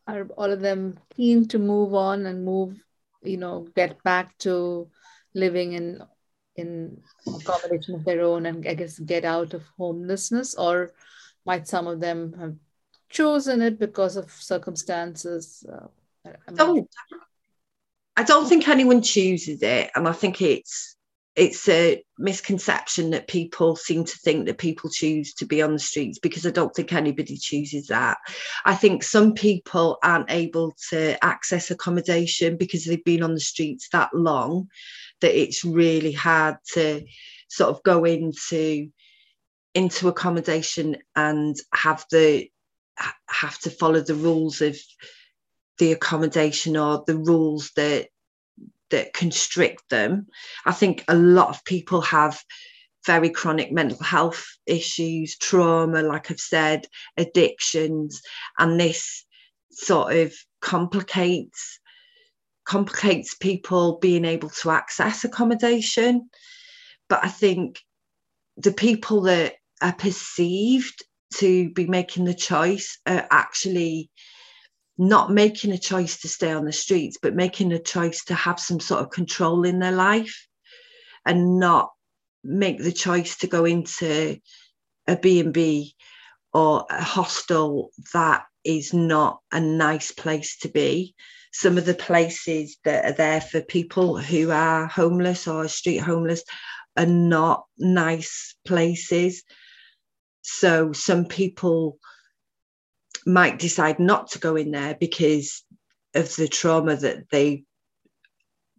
are 0.08 0.28
all 0.38 0.52
of 0.52 0.62
them 0.62 0.98
keen 1.16 1.48
to 1.50 1.60
move 1.60 1.94
on 1.94 2.26
and 2.26 2.46
move, 2.46 2.78
you 3.24 3.38
know, 3.38 3.68
get 3.76 4.02
back 4.04 4.38
to 4.40 4.90
living 5.34 5.74
in 5.74 6.02
in 6.56 7.02
accommodation 7.28 7.96
of 7.96 8.06
their 8.06 8.22
own 8.22 8.46
and 8.46 8.66
I 8.66 8.76
guess 8.76 8.98
get 8.98 9.26
out 9.26 9.54
of 9.54 9.64
homelessness, 9.78 10.56
or 10.56 10.94
might 11.46 11.68
some 11.68 11.88
of 11.88 12.00
them 12.00 12.34
have 12.40 12.56
chosen 13.10 13.62
it 13.62 13.80
because 13.80 14.18
of 14.18 14.32
circumstances? 14.32 15.66
Uh, 15.68 15.88
I 16.26 16.52
mean, 16.52 16.58
oh, 16.60 16.88
I 18.18 18.24
don't 18.24 18.48
think 18.48 18.68
anyone 18.68 19.02
chooses 19.02 19.62
it, 19.62 19.92
and 19.96 20.08
I 20.08 20.12
think 20.12 20.42
it's 20.42 20.96
it's 21.36 21.68
a 21.68 22.02
misconception 22.18 23.10
that 23.10 23.28
people 23.28 23.76
seem 23.76 24.06
to 24.06 24.18
think 24.20 24.46
that 24.46 24.58
people 24.58 24.90
choose 24.90 25.34
to 25.34 25.46
be 25.46 25.62
on 25.62 25.74
the 25.74 25.80
streets 25.80 26.18
because 26.18 26.46
I 26.46 26.52
don't 26.52 26.74
think 26.74 26.94
anybody 26.94 27.36
chooses 27.36 27.88
that. 27.88 28.18
I 28.64 28.74
think 28.74 29.04
some 29.04 29.34
people 29.34 29.98
aren't 30.02 30.32
able 30.32 30.76
to 30.92 31.24
access 31.24 31.72
accommodation 31.72 32.56
because 32.56 32.86
they've 32.86 33.04
been 33.04 33.22
on 33.22 33.34
the 33.34 33.42
streets 33.42 33.90
that 33.92 34.14
long 34.14 34.70
that 35.20 35.38
it's 35.38 35.66
really 35.66 36.14
hard 36.14 36.56
to 36.74 37.04
sort 37.50 37.70
of 37.70 37.84
go 37.84 38.06
into 38.06 38.90
into 39.74 40.08
accommodation 40.08 40.96
and 41.18 41.58
have 41.74 42.06
the 42.12 42.48
have 43.30 43.58
to 43.60 43.70
follow 43.70 44.02
the 44.02 44.16
rules 44.16 44.62
of 44.62 44.78
the 45.78 45.92
accommodation 45.92 46.78
or 46.78 47.04
the 47.06 47.18
rules 47.18 47.72
that 47.76 48.08
that 48.92 49.14
constrict 49.14 49.90
them. 49.90 50.28
I 50.66 50.72
think 50.72 51.04
a 51.08 51.16
lot 51.16 51.50
of 51.50 51.66
people 51.66 52.02
have 52.02 52.42
very 53.06 53.30
chronic 53.30 53.72
mental 53.72 54.02
health 54.04 54.46
issues, 54.66 55.38
trauma, 55.38 56.02
like 56.02 56.32
I've 56.32 56.40
said, 56.40 56.88
addictions, 57.18 58.22
and 58.58 58.80
this 58.80 59.26
sort 59.72 60.16
of 60.16 60.34
complicates 60.62 61.80
complicates 62.66 63.36
people 63.36 64.00
being 64.00 64.26
able 64.26 64.50
to 64.50 64.72
access 64.72 65.24
accommodation. 65.24 66.30
But 67.08 67.24
I 67.24 67.28
think 67.28 67.80
the 68.58 68.72
people 68.72 69.22
that 69.22 69.56
are 69.82 69.94
perceived 69.94 71.04
to 71.36 71.70
be 71.72 71.88
making 71.88 72.26
the 72.26 72.34
choice 72.34 73.00
are 73.06 73.28
actually 73.30 74.10
not 74.98 75.32
making 75.32 75.72
a 75.72 75.78
choice 75.78 76.22
to 76.22 76.30
stay 76.30 76.52
on 76.52 76.66
the 76.66 76.72
streets, 76.72 77.18
but 77.22 77.36
making 77.36 77.72
a 77.74 77.80
choice 77.80 78.26
to 78.26 78.34
have 78.34 78.60
some 78.60 78.80
sort 78.80 79.02
of 79.02 79.10
control 79.10 79.66
in 79.66 79.80
their 79.80 79.92
life 79.92 80.48
and 81.26 81.60
not 81.60 81.92
make 82.44 82.78
the 82.78 82.92
choice 82.92 83.38
to 83.38 83.48
go 83.48 83.66
into 83.66 84.38
a 85.08 85.18
B&B 85.18 85.96
or 86.54 86.86
a 86.90 87.04
hostel 87.04 87.92
that 88.14 88.44
is 88.64 88.94
not 88.94 89.40
a 89.52 89.60
nice 89.60 90.12
place 90.12 90.58
to 90.60 90.70
be. 90.70 91.16
Some 91.52 91.78
of 91.78 91.86
the 91.86 91.94
places 91.94 92.78
that 92.86 93.06
are 93.06 93.14
there 93.14 93.42
for 93.42 93.62
people 93.62 94.18
who 94.18 94.52
are 94.52 94.88
homeless 94.88 95.48
or 95.48 95.68
street 95.68 95.98
homeless 95.98 96.44
are 96.98 97.06
not 97.06 97.66
nice 97.78 98.56
places. 98.66 99.44
So 100.48 100.94
some 100.94 101.26
people 101.26 101.98
might 103.26 103.58
decide 103.58 104.00
not 104.00 104.32
to 104.32 104.40
go 104.40 104.56
in 104.56 104.72
there 104.72 104.96
because 105.00 105.64
of 106.14 106.36
the 106.36 106.48
trauma 106.48 106.96
that 106.96 107.30
they 107.32 107.64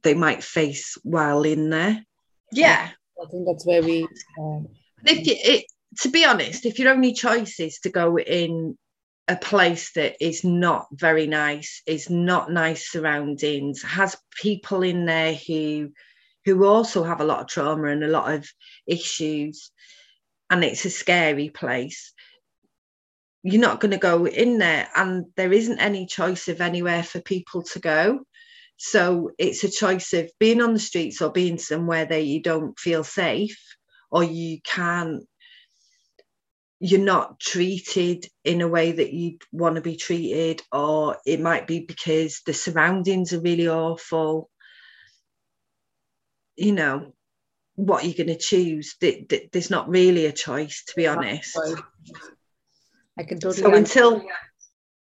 they 0.02 0.14
might 0.14 0.44
face 0.44 0.96
while 1.02 1.42
in 1.42 1.68
there. 1.70 2.04
Yeah, 2.52 2.88
I 3.20 3.26
think 3.28 3.46
that's 3.46 3.66
where 3.66 3.82
we. 3.82 4.06
Um, 4.38 4.68
if 5.04 5.26
you, 5.26 5.34
it, 5.36 5.64
to 6.02 6.08
be 6.08 6.24
honest, 6.24 6.66
if 6.66 6.78
your 6.78 6.92
only 6.92 7.12
choice 7.12 7.58
is 7.58 7.80
to 7.80 7.90
go 7.90 8.16
in 8.16 8.78
a 9.26 9.34
place 9.34 9.92
that 9.94 10.24
is 10.24 10.44
not 10.44 10.86
very 10.92 11.26
nice, 11.26 11.82
is 11.84 12.08
not 12.08 12.52
nice 12.52 12.88
surroundings, 12.88 13.82
has 13.82 14.16
people 14.40 14.82
in 14.82 15.04
there 15.04 15.34
who 15.34 15.90
who 16.44 16.64
also 16.64 17.02
have 17.02 17.20
a 17.20 17.24
lot 17.24 17.40
of 17.40 17.48
trauma 17.48 17.88
and 17.88 18.04
a 18.04 18.08
lot 18.08 18.32
of 18.32 18.48
issues, 18.86 19.72
and 20.50 20.64
it's 20.64 20.84
a 20.84 20.90
scary 20.90 21.50
place. 21.50 22.12
You're 23.42 23.60
not 23.60 23.80
going 23.80 23.92
to 23.92 23.98
go 23.98 24.26
in 24.26 24.58
there 24.58 24.88
and 24.94 25.26
there 25.36 25.52
isn't 25.52 25.78
any 25.78 26.06
choice 26.06 26.48
of 26.48 26.60
anywhere 26.60 27.02
for 27.02 27.20
people 27.20 27.62
to 27.62 27.78
go. 27.78 28.20
So 28.76 29.30
it's 29.38 29.64
a 29.64 29.70
choice 29.70 30.12
of 30.12 30.30
being 30.38 30.60
on 30.60 30.74
the 30.74 30.78
streets 30.78 31.22
or 31.22 31.30
being 31.30 31.58
somewhere 31.58 32.04
that 32.04 32.24
you 32.24 32.42
don't 32.42 32.78
feel 32.78 33.04
safe 33.04 33.58
or 34.10 34.24
you 34.24 34.58
can't 34.62 35.24
you're 36.78 37.00
not 37.00 37.40
treated 37.40 38.26
in 38.44 38.60
a 38.60 38.68
way 38.68 38.92
that 38.92 39.10
you'd 39.10 39.40
want 39.50 39.76
to 39.76 39.80
be 39.80 39.96
treated 39.96 40.60
or 40.70 41.16
it 41.24 41.40
might 41.40 41.66
be 41.66 41.80
because 41.80 42.42
the 42.44 42.52
surroundings 42.52 43.32
are 43.32 43.40
really 43.40 43.66
awful. 43.66 44.50
You 46.56 46.72
know 46.72 47.15
what 47.76 48.04
you're 48.04 48.26
going 48.26 48.36
to 48.36 48.42
choose 48.42 48.96
there's 49.00 49.70
not 49.70 49.88
really 49.88 50.26
a 50.26 50.32
choice 50.32 50.84
to 50.84 50.94
be 50.96 51.06
honest 51.06 51.56
I 53.18 53.22
can 53.22 53.38
totally. 53.38 53.62
So 53.62 53.74
until, 53.74 54.22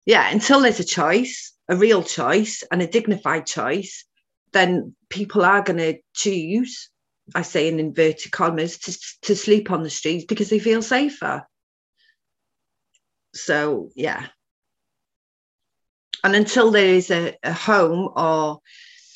yeah, 0.05 0.29
until 0.31 0.61
there's 0.61 0.79
a 0.79 0.85
choice, 0.85 1.53
a 1.67 1.75
real 1.75 2.03
choice, 2.03 2.63
and 2.71 2.81
a 2.81 2.87
dignified 2.87 3.45
choice, 3.45 4.05
then 4.53 4.95
people 5.09 5.43
are 5.43 5.61
going 5.61 5.79
to 5.79 5.99
choose. 6.13 6.89
I 7.33 7.41
say 7.41 7.67
in 7.67 7.79
inverted 7.79 8.31
commas 8.31 8.77
to 8.79 8.97
to 9.23 9.35
sleep 9.35 9.71
on 9.71 9.83
the 9.83 9.89
streets 9.89 10.25
because 10.25 10.49
they 10.49 10.59
feel 10.59 10.81
safer. 10.81 11.45
So 13.33 13.89
yeah, 13.95 14.27
and 16.23 16.35
until 16.35 16.71
there 16.71 16.93
is 16.93 17.09
a, 17.09 17.35
a 17.43 17.51
home 17.51 18.09
or 18.15 18.59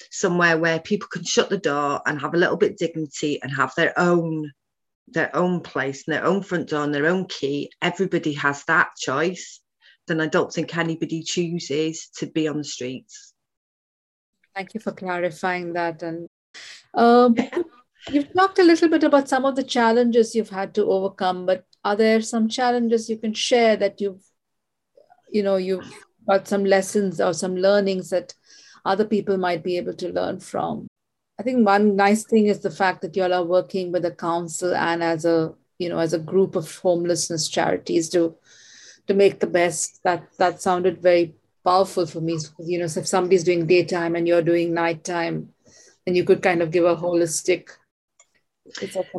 somewhere 0.09 0.57
where 0.57 0.79
people 0.79 1.07
can 1.07 1.23
shut 1.23 1.49
the 1.49 1.57
door 1.57 2.01
and 2.05 2.19
have 2.19 2.33
a 2.33 2.37
little 2.37 2.57
bit 2.57 2.77
dignity 2.77 3.41
and 3.41 3.51
have 3.51 3.73
their 3.75 3.97
own 3.97 4.51
their 5.11 5.35
own 5.35 5.61
place 5.61 6.03
and 6.05 6.13
their 6.13 6.25
own 6.25 6.43
front 6.43 6.69
door 6.69 6.83
and 6.83 6.93
their 6.93 7.07
own 7.07 7.25
key. 7.25 7.71
Everybody 7.81 8.33
has 8.33 8.63
that 8.65 8.89
choice. 8.95 9.59
Then 10.07 10.21
i 10.21 10.27
don't 10.27 10.51
think 10.53 10.77
anybody 10.77 11.23
chooses 11.23 12.09
to 12.17 12.27
be 12.27 12.47
on 12.47 12.57
the 12.57 12.63
streets. 12.63 13.33
Thank 14.55 14.73
you 14.73 14.79
for 14.79 14.91
clarifying 14.91 15.73
that. 15.73 16.03
And 16.03 16.27
um, 16.93 17.35
you've 18.11 18.33
talked 18.33 18.59
a 18.59 18.63
little 18.63 18.89
bit 18.89 19.03
about 19.03 19.29
some 19.29 19.45
of 19.45 19.55
the 19.55 19.63
challenges 19.63 20.35
you've 20.35 20.49
had 20.49 20.73
to 20.75 20.85
overcome 20.85 21.45
but 21.45 21.65
are 21.83 21.95
there 21.95 22.21
some 22.21 22.47
challenges 22.47 23.09
you 23.09 23.17
can 23.17 23.33
share 23.33 23.75
that 23.75 23.99
you've 23.99 24.23
you 25.29 25.43
know 25.43 25.57
you've 25.57 25.91
got 26.27 26.47
some 26.47 26.65
lessons 26.65 27.19
or 27.19 27.33
some 27.33 27.55
learnings 27.55 28.09
that 28.09 28.33
other 28.85 29.05
people 29.05 29.37
might 29.37 29.63
be 29.63 29.77
able 29.77 29.93
to 29.93 30.13
learn 30.13 30.39
from. 30.39 30.87
I 31.39 31.43
think 31.43 31.65
one 31.65 31.95
nice 31.95 32.23
thing 32.23 32.47
is 32.47 32.59
the 32.59 32.71
fact 32.71 33.01
that 33.01 33.15
you 33.15 33.23
all 33.23 33.33
are 33.33 33.45
working 33.45 33.91
with 33.91 34.03
the 34.03 34.11
council 34.11 34.75
and 34.75 35.01
as 35.03 35.25
a 35.25 35.53
you 35.77 35.87
know 35.89 35.99
as 35.99 36.13
a 36.13 36.19
group 36.19 36.55
of 36.55 36.77
homelessness 36.77 37.47
charities 37.47 38.09
to 38.09 38.35
to 39.07 39.13
make 39.13 39.39
the 39.39 39.47
best. 39.47 40.01
That 40.03 40.27
that 40.37 40.61
sounded 40.61 41.01
very 41.01 41.35
powerful 41.63 42.05
for 42.05 42.21
me. 42.21 42.37
You 42.59 42.79
know 42.79 42.87
so 42.87 42.99
if 42.99 43.07
somebody's 43.07 43.43
doing 43.43 43.67
daytime 43.67 44.15
and 44.15 44.27
you're 44.27 44.41
doing 44.41 44.73
nighttime 44.73 45.53
then 46.05 46.15
you 46.15 46.23
could 46.23 46.41
kind 46.41 46.61
of 46.61 46.71
give 46.71 46.85
a 46.85 46.95
holistic 46.95 47.69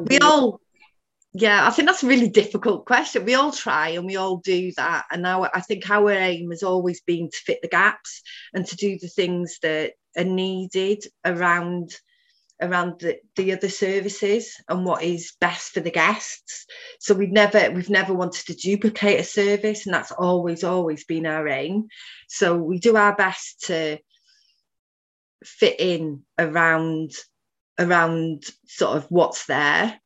we 0.09 0.18
all 0.18 0.61
yeah, 1.32 1.66
I 1.66 1.70
think 1.70 1.86
that's 1.86 2.02
a 2.02 2.08
really 2.08 2.28
difficult 2.28 2.86
question. 2.86 3.24
We 3.24 3.34
all 3.34 3.52
try 3.52 3.90
and 3.90 4.04
we 4.04 4.16
all 4.16 4.38
do 4.38 4.72
that. 4.76 5.04
And 5.12 5.22
now 5.22 5.44
I 5.44 5.60
think 5.60 5.88
our 5.88 6.10
aim 6.10 6.50
has 6.50 6.64
always 6.64 7.00
been 7.02 7.30
to 7.30 7.36
fit 7.36 7.62
the 7.62 7.68
gaps 7.68 8.22
and 8.52 8.66
to 8.66 8.76
do 8.76 8.98
the 8.98 9.08
things 9.08 9.58
that 9.62 9.92
are 10.16 10.24
needed 10.24 11.04
around 11.24 11.94
around 12.62 13.00
the, 13.00 13.18
the 13.36 13.54
other 13.54 13.70
services 13.70 14.54
and 14.68 14.84
what 14.84 15.02
is 15.02 15.32
best 15.40 15.72
for 15.72 15.80
the 15.80 15.90
guests. 15.90 16.66
So 16.98 17.14
we've 17.14 17.30
never 17.30 17.70
we've 17.70 17.88
never 17.88 18.12
wanted 18.12 18.46
to 18.46 18.54
duplicate 18.54 19.20
a 19.20 19.24
service, 19.24 19.86
and 19.86 19.94
that's 19.94 20.12
always, 20.12 20.64
always 20.64 21.04
been 21.04 21.26
our 21.26 21.46
aim. 21.46 21.86
So 22.28 22.56
we 22.56 22.80
do 22.80 22.96
our 22.96 23.14
best 23.14 23.66
to 23.66 23.98
fit 25.44 25.78
in 25.78 26.22
around 26.36 27.12
around 27.78 28.44
sort 28.66 28.96
of 28.96 29.06
what's 29.10 29.46
there 29.46 29.98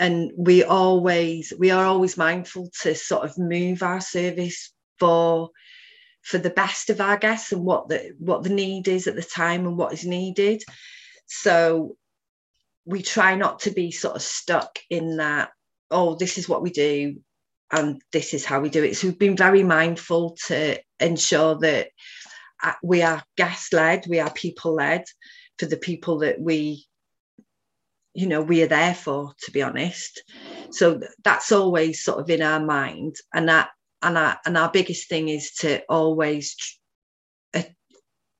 and 0.00 0.32
we 0.36 0.64
always 0.64 1.52
we 1.58 1.70
are 1.70 1.84
always 1.84 2.16
mindful 2.16 2.70
to 2.82 2.94
sort 2.94 3.24
of 3.24 3.38
move 3.38 3.82
our 3.82 4.00
service 4.00 4.72
for 4.98 5.50
for 6.22 6.38
the 6.38 6.50
best 6.50 6.88
of 6.90 7.00
our 7.00 7.16
guests 7.16 7.52
and 7.52 7.64
what 7.64 7.88
the 7.88 8.12
what 8.18 8.42
the 8.42 8.50
need 8.50 8.88
is 8.88 9.06
at 9.06 9.16
the 9.16 9.22
time 9.22 9.66
and 9.66 9.76
what 9.76 9.92
is 9.92 10.04
needed. 10.04 10.62
So 11.26 11.96
we 12.84 13.02
try 13.02 13.34
not 13.36 13.60
to 13.60 13.70
be 13.70 13.90
sort 13.90 14.16
of 14.16 14.22
stuck 14.22 14.78
in 14.90 15.16
that 15.18 15.50
oh 15.90 16.14
this 16.14 16.38
is 16.38 16.48
what 16.48 16.62
we 16.62 16.70
do 16.70 17.16
and 17.70 18.02
this 18.12 18.34
is 18.34 18.44
how 18.44 18.60
we 18.60 18.70
do 18.70 18.84
it. 18.84 18.96
So 18.96 19.08
we've 19.08 19.18
been 19.18 19.36
very 19.36 19.62
mindful 19.62 20.36
to 20.46 20.78
ensure 21.00 21.58
that 21.60 21.88
uh, 22.62 22.74
we 22.82 23.02
are 23.02 23.22
guest 23.36 23.72
led 23.72 24.06
we 24.08 24.20
are 24.20 24.32
people 24.32 24.74
led 24.74 25.04
for 25.58 25.66
the 25.66 25.76
people 25.76 26.18
that 26.20 26.40
we 26.40 26.86
you 28.14 28.26
know 28.26 28.42
we 28.42 28.62
are 28.62 28.68
there 28.68 28.94
for 28.94 29.32
to 29.44 29.50
be 29.50 29.62
honest. 29.62 30.22
So 30.70 31.00
that's 31.24 31.52
always 31.52 32.02
sort 32.02 32.20
of 32.20 32.30
in 32.30 32.42
our 32.42 32.60
mind. 32.60 33.16
And 33.34 33.48
that 33.48 33.70
and 34.02 34.18
our 34.18 34.38
and 34.44 34.56
our 34.56 34.70
biggest 34.70 35.08
thing 35.08 35.28
is 35.28 35.52
to 35.60 35.82
always 35.88 36.56
uh, 37.54 37.62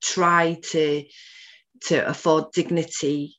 try 0.01 0.59
to 0.71 1.03
to 1.87 2.07
afford 2.07 2.51
dignity 2.53 3.35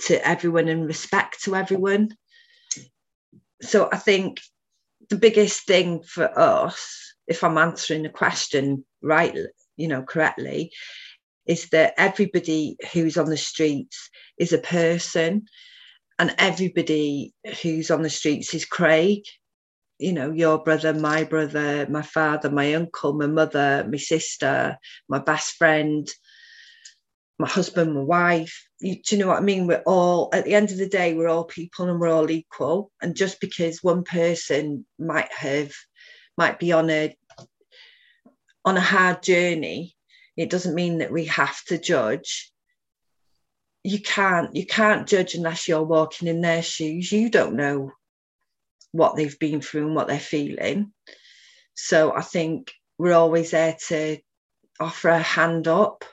to 0.00 0.26
everyone 0.26 0.68
and 0.68 0.86
respect 0.86 1.42
to 1.44 1.56
everyone. 1.56 2.10
So 3.62 3.88
i 3.92 3.96
think 3.96 4.40
the 5.08 5.16
biggest 5.16 5.66
thing 5.66 6.02
for 6.02 6.38
us 6.38 7.14
if 7.26 7.42
i'm 7.42 7.58
answering 7.58 8.02
the 8.02 8.08
question 8.08 8.84
right 9.02 9.36
you 9.76 9.88
know 9.88 10.02
correctly 10.02 10.70
is 11.48 11.70
that 11.70 11.94
everybody 11.96 12.76
who's 12.92 13.16
on 13.16 13.30
the 13.30 13.36
streets 13.36 14.10
is 14.38 14.52
a 14.52 14.58
person 14.58 15.46
and 16.18 16.34
everybody 16.38 17.32
who's 17.62 17.90
on 17.90 18.02
the 18.02 18.10
streets 18.10 18.52
is 18.54 18.66
Craig. 18.66 19.22
You 19.98 20.12
know, 20.12 20.30
your 20.30 20.58
brother, 20.62 20.92
my 20.92 21.24
brother, 21.24 21.86
my 21.90 22.02
father, 22.02 22.50
my 22.50 22.74
uncle, 22.74 23.14
my 23.14 23.26
mother, 23.26 23.84
my 23.90 23.96
sister, 23.96 24.78
my 25.08 25.18
best 25.18 25.54
friend, 25.54 26.06
my 27.38 27.48
husband, 27.48 27.94
my 27.94 28.02
wife. 28.02 28.68
You, 28.80 28.96
do 28.96 29.16
you 29.16 29.18
know 29.18 29.28
what 29.28 29.38
I 29.38 29.40
mean? 29.40 29.66
We're 29.66 29.82
all, 29.86 30.28
at 30.32 30.44
the 30.44 30.54
end 30.54 30.70
of 30.70 30.76
the 30.76 30.88
day, 30.88 31.14
we're 31.14 31.28
all 31.28 31.44
people 31.44 31.88
and 31.88 31.98
we're 31.98 32.12
all 32.12 32.30
equal. 32.30 32.92
And 33.00 33.16
just 33.16 33.40
because 33.40 33.82
one 33.82 34.04
person 34.04 34.86
might 34.98 35.32
have, 35.32 35.72
might 36.36 36.60
be 36.60 36.72
on 36.72 36.90
a, 36.90 37.16
on 38.64 38.76
a 38.76 38.80
hard 38.80 39.22
journey, 39.22 39.96
it 40.38 40.50
doesn't 40.50 40.74
mean 40.74 40.98
that 40.98 41.10
we 41.10 41.24
have 41.24 41.62
to 41.64 41.78
judge. 41.78 42.52
You 43.82 44.00
can't 44.00 44.54
you 44.54 44.64
can't 44.64 45.08
judge 45.08 45.34
unless 45.34 45.66
you're 45.66 45.82
walking 45.82 46.28
in 46.28 46.40
their 46.40 46.62
shoes. 46.62 47.10
You 47.10 47.28
don't 47.28 47.56
know 47.56 47.92
what 48.92 49.16
they've 49.16 49.38
been 49.38 49.60
through 49.60 49.86
and 49.86 49.94
what 49.96 50.06
they're 50.06 50.20
feeling. 50.20 50.92
So 51.74 52.14
i 52.14 52.22
think 52.22 52.72
we're 52.98 53.14
always 53.14 53.50
there 53.50 53.76
to 53.88 54.18
offer 54.80 55.08
a 55.08 55.18
hand 55.18 55.68
up 55.68 56.04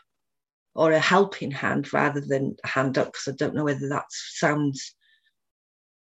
or 0.74 0.92
a 0.92 1.00
helping 1.00 1.52
hand 1.52 1.94
rather 1.94 2.22
than 2.22 2.56
a 2.64 2.68
hand 2.68 2.98
up 2.98 3.08
because 3.08 3.28
i 3.28 3.32
don't 3.36 3.56
know 3.56 3.64
whether 3.64 3.90
that 3.90 4.06
sounds 4.10 4.96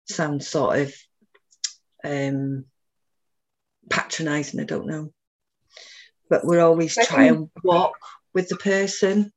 sounds 0.09 0.48
sort 0.48 0.79
of 0.79 0.94
um 2.05 2.64
patronizing 3.90 4.61
i 4.61 4.64
don't 4.64 4.87
know 4.87 5.12
but 6.33 6.47
we're 6.47 6.64
always 6.64 6.95
trying 6.95 7.35
to 7.35 7.51
walk 7.62 7.92
with 8.33 8.49
the 8.49 8.57
person. 8.57 9.31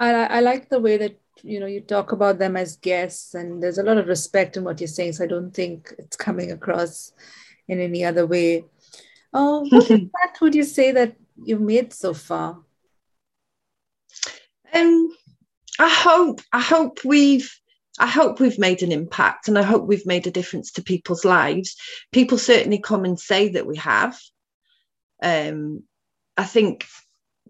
I, 0.00 0.12
I 0.12 0.40
like 0.40 0.70
the 0.70 0.80
way 0.80 0.96
that 0.96 1.20
you 1.42 1.60
know 1.60 1.66
you 1.66 1.82
talk 1.82 2.12
about 2.12 2.38
them 2.38 2.56
as 2.56 2.76
guests, 2.76 3.34
and 3.34 3.62
there's 3.62 3.76
a 3.76 3.82
lot 3.82 3.98
of 3.98 4.06
respect 4.06 4.56
in 4.56 4.64
what 4.64 4.80
you're 4.80 4.88
saying. 4.88 5.12
So 5.12 5.24
I 5.24 5.26
don't 5.26 5.52
think 5.52 5.92
it's 5.98 6.16
coming 6.16 6.52
across 6.52 7.12
in 7.68 7.80
any 7.80 8.02
other 8.02 8.26
way. 8.26 8.64
Uh, 9.34 9.60
what 9.68 9.90
impact 9.90 10.40
would 10.40 10.54
you 10.54 10.64
say 10.64 10.90
that 10.92 11.16
you've 11.44 11.60
made 11.60 11.92
so 11.92 12.14
far? 12.14 12.60
Um, 14.72 15.14
I 15.78 15.90
hope 15.90 16.40
I 16.50 16.60
hope 16.60 17.04
we've 17.04 17.54
I 17.98 18.06
hope 18.06 18.40
we've 18.40 18.58
made 18.58 18.82
an 18.82 18.90
impact 18.90 19.48
and 19.48 19.58
I 19.58 19.64
hope 19.64 19.86
we've 19.86 20.06
made 20.06 20.26
a 20.26 20.30
difference 20.38 20.72
to 20.72 20.82
people's 20.82 21.26
lives. 21.26 21.76
People 22.10 22.38
certainly 22.38 22.78
come 22.78 23.04
and 23.04 23.20
say 23.20 23.50
that 23.50 23.66
we 23.66 23.76
have. 23.76 24.18
Um, 25.22 25.82
I 26.40 26.44
think 26.44 26.86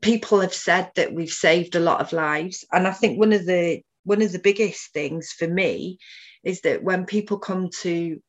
people 0.03 0.41
have 0.41 0.53
said 0.53 0.91
that 0.97 1.15
we've 1.15 1.31
saved 1.31 1.77
a 1.77 1.81
lot 1.81 2.01
of 2.01 2.13
lives, 2.13 2.65
and 2.73 2.89
I 2.89 2.91
think 2.91 3.21
one 3.21 3.33
of 3.33 3.47
the 3.47 3.83
one 4.03 4.21
of 4.21 4.33
the 4.33 4.41
biggest 4.41 4.93
things 4.93 5.31
for 5.31 5.47
me 5.47 5.99
is 6.43 6.63
that 6.63 6.83
when 6.83 7.07
people 7.07 7.39
come 7.39 7.69
to 7.83 8.21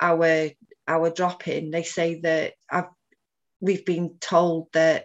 our 0.00 0.50
our 0.88 1.10
drop 1.10 1.46
in, 1.46 1.70
they 1.70 1.84
say 1.84 2.20
that 2.22 2.54
I've, 2.68 2.90
we've 3.60 3.84
been 3.84 4.16
told 4.20 4.66
that 4.72 5.04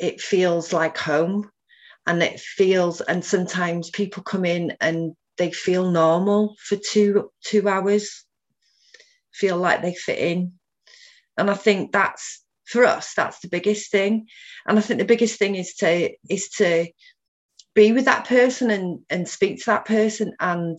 it 0.00 0.20
feels 0.20 0.72
like 0.72 0.98
home, 0.98 1.48
and 2.08 2.20
it 2.24 2.40
feels, 2.40 3.00
and 3.00 3.24
sometimes 3.24 3.90
people 3.90 4.24
come 4.24 4.44
in 4.44 4.76
and 4.80 5.12
they 5.38 5.52
feel 5.52 5.92
normal 5.92 6.56
for 6.58 6.74
two 6.74 7.30
two 7.44 7.68
hours, 7.68 8.24
feel 9.32 9.58
like 9.58 9.82
they 9.82 9.94
fit 9.94 10.18
in, 10.18 10.54
and 11.38 11.48
I 11.48 11.54
think 11.54 11.92
that's 11.92 12.42
for 12.66 12.84
us 12.84 13.14
that's 13.14 13.40
the 13.40 13.48
biggest 13.48 13.90
thing. 13.90 14.26
And 14.66 14.78
i 14.78 14.82
think 14.82 14.98
the 14.98 15.06
biggest 15.06 15.38
thing 15.38 15.54
is 15.54 15.74
to 15.76 16.10
is 16.28 16.48
to 16.58 16.86
be 17.76 17.92
with 17.92 18.06
that 18.06 18.26
person 18.26 18.70
and 18.70 19.00
and 19.08 19.28
speak 19.28 19.58
to 19.58 19.66
that 19.66 19.84
person. 19.84 20.32
And 20.40 20.78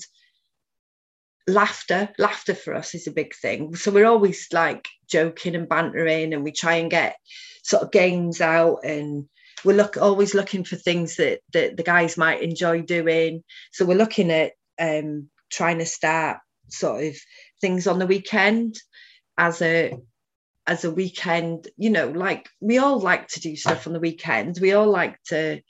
laughter 1.48 2.10
laughter 2.18 2.54
for 2.54 2.74
us 2.74 2.94
is 2.94 3.08
a 3.08 3.12
big 3.12 3.34
thing. 3.34 3.76
So 3.76 3.92
we're 3.92 4.08
always 4.08 4.48
like 4.52 4.90
joking 5.10 5.56
and 5.56 5.70
bantering 5.70 6.34
and 6.34 6.44
we 6.44 6.52
try 6.52 6.76
and 6.76 6.92
get 6.92 7.16
sort 7.64 7.84
of 7.84 7.92
games 7.92 8.42
out. 8.42 8.80
And 8.84 9.30
we're 9.64 9.78
look 9.78 9.96
always 9.96 10.34
looking 10.34 10.66
for 10.66 10.76
things 10.76 11.16
that 11.18 11.40
that 11.54 11.78
the 11.78 11.84
guys 11.84 12.18
might 12.18 12.42
enjoy 12.42 12.82
doing. 12.82 13.44
So 13.72 13.86
we're 13.86 13.98
looking 13.98 14.32
at 14.32 14.54
um 14.80 15.30
trying 15.50 15.78
to 15.78 15.86
start 15.86 16.40
sort 16.70 17.06
of 17.06 17.16
things 17.62 17.88
on 17.88 18.00
the 18.00 18.08
weekend 18.08 18.76
as 19.38 19.62
a 19.62 19.94
as 20.68 20.84
a 20.84 20.92
weekend, 20.92 21.70
you 21.78 21.90
know, 21.90 22.10
like 22.10 22.50
we 22.60 22.78
all 22.78 23.00
like 23.00 23.30
to 23.30 23.40
do 23.40 23.56
stuff 23.56 23.88
on 23.88 23.94
the 23.94 24.00
weekend. 24.00 24.60
We 24.62 24.74
all 24.74 24.90
like 24.90 25.18
to 25.30 25.62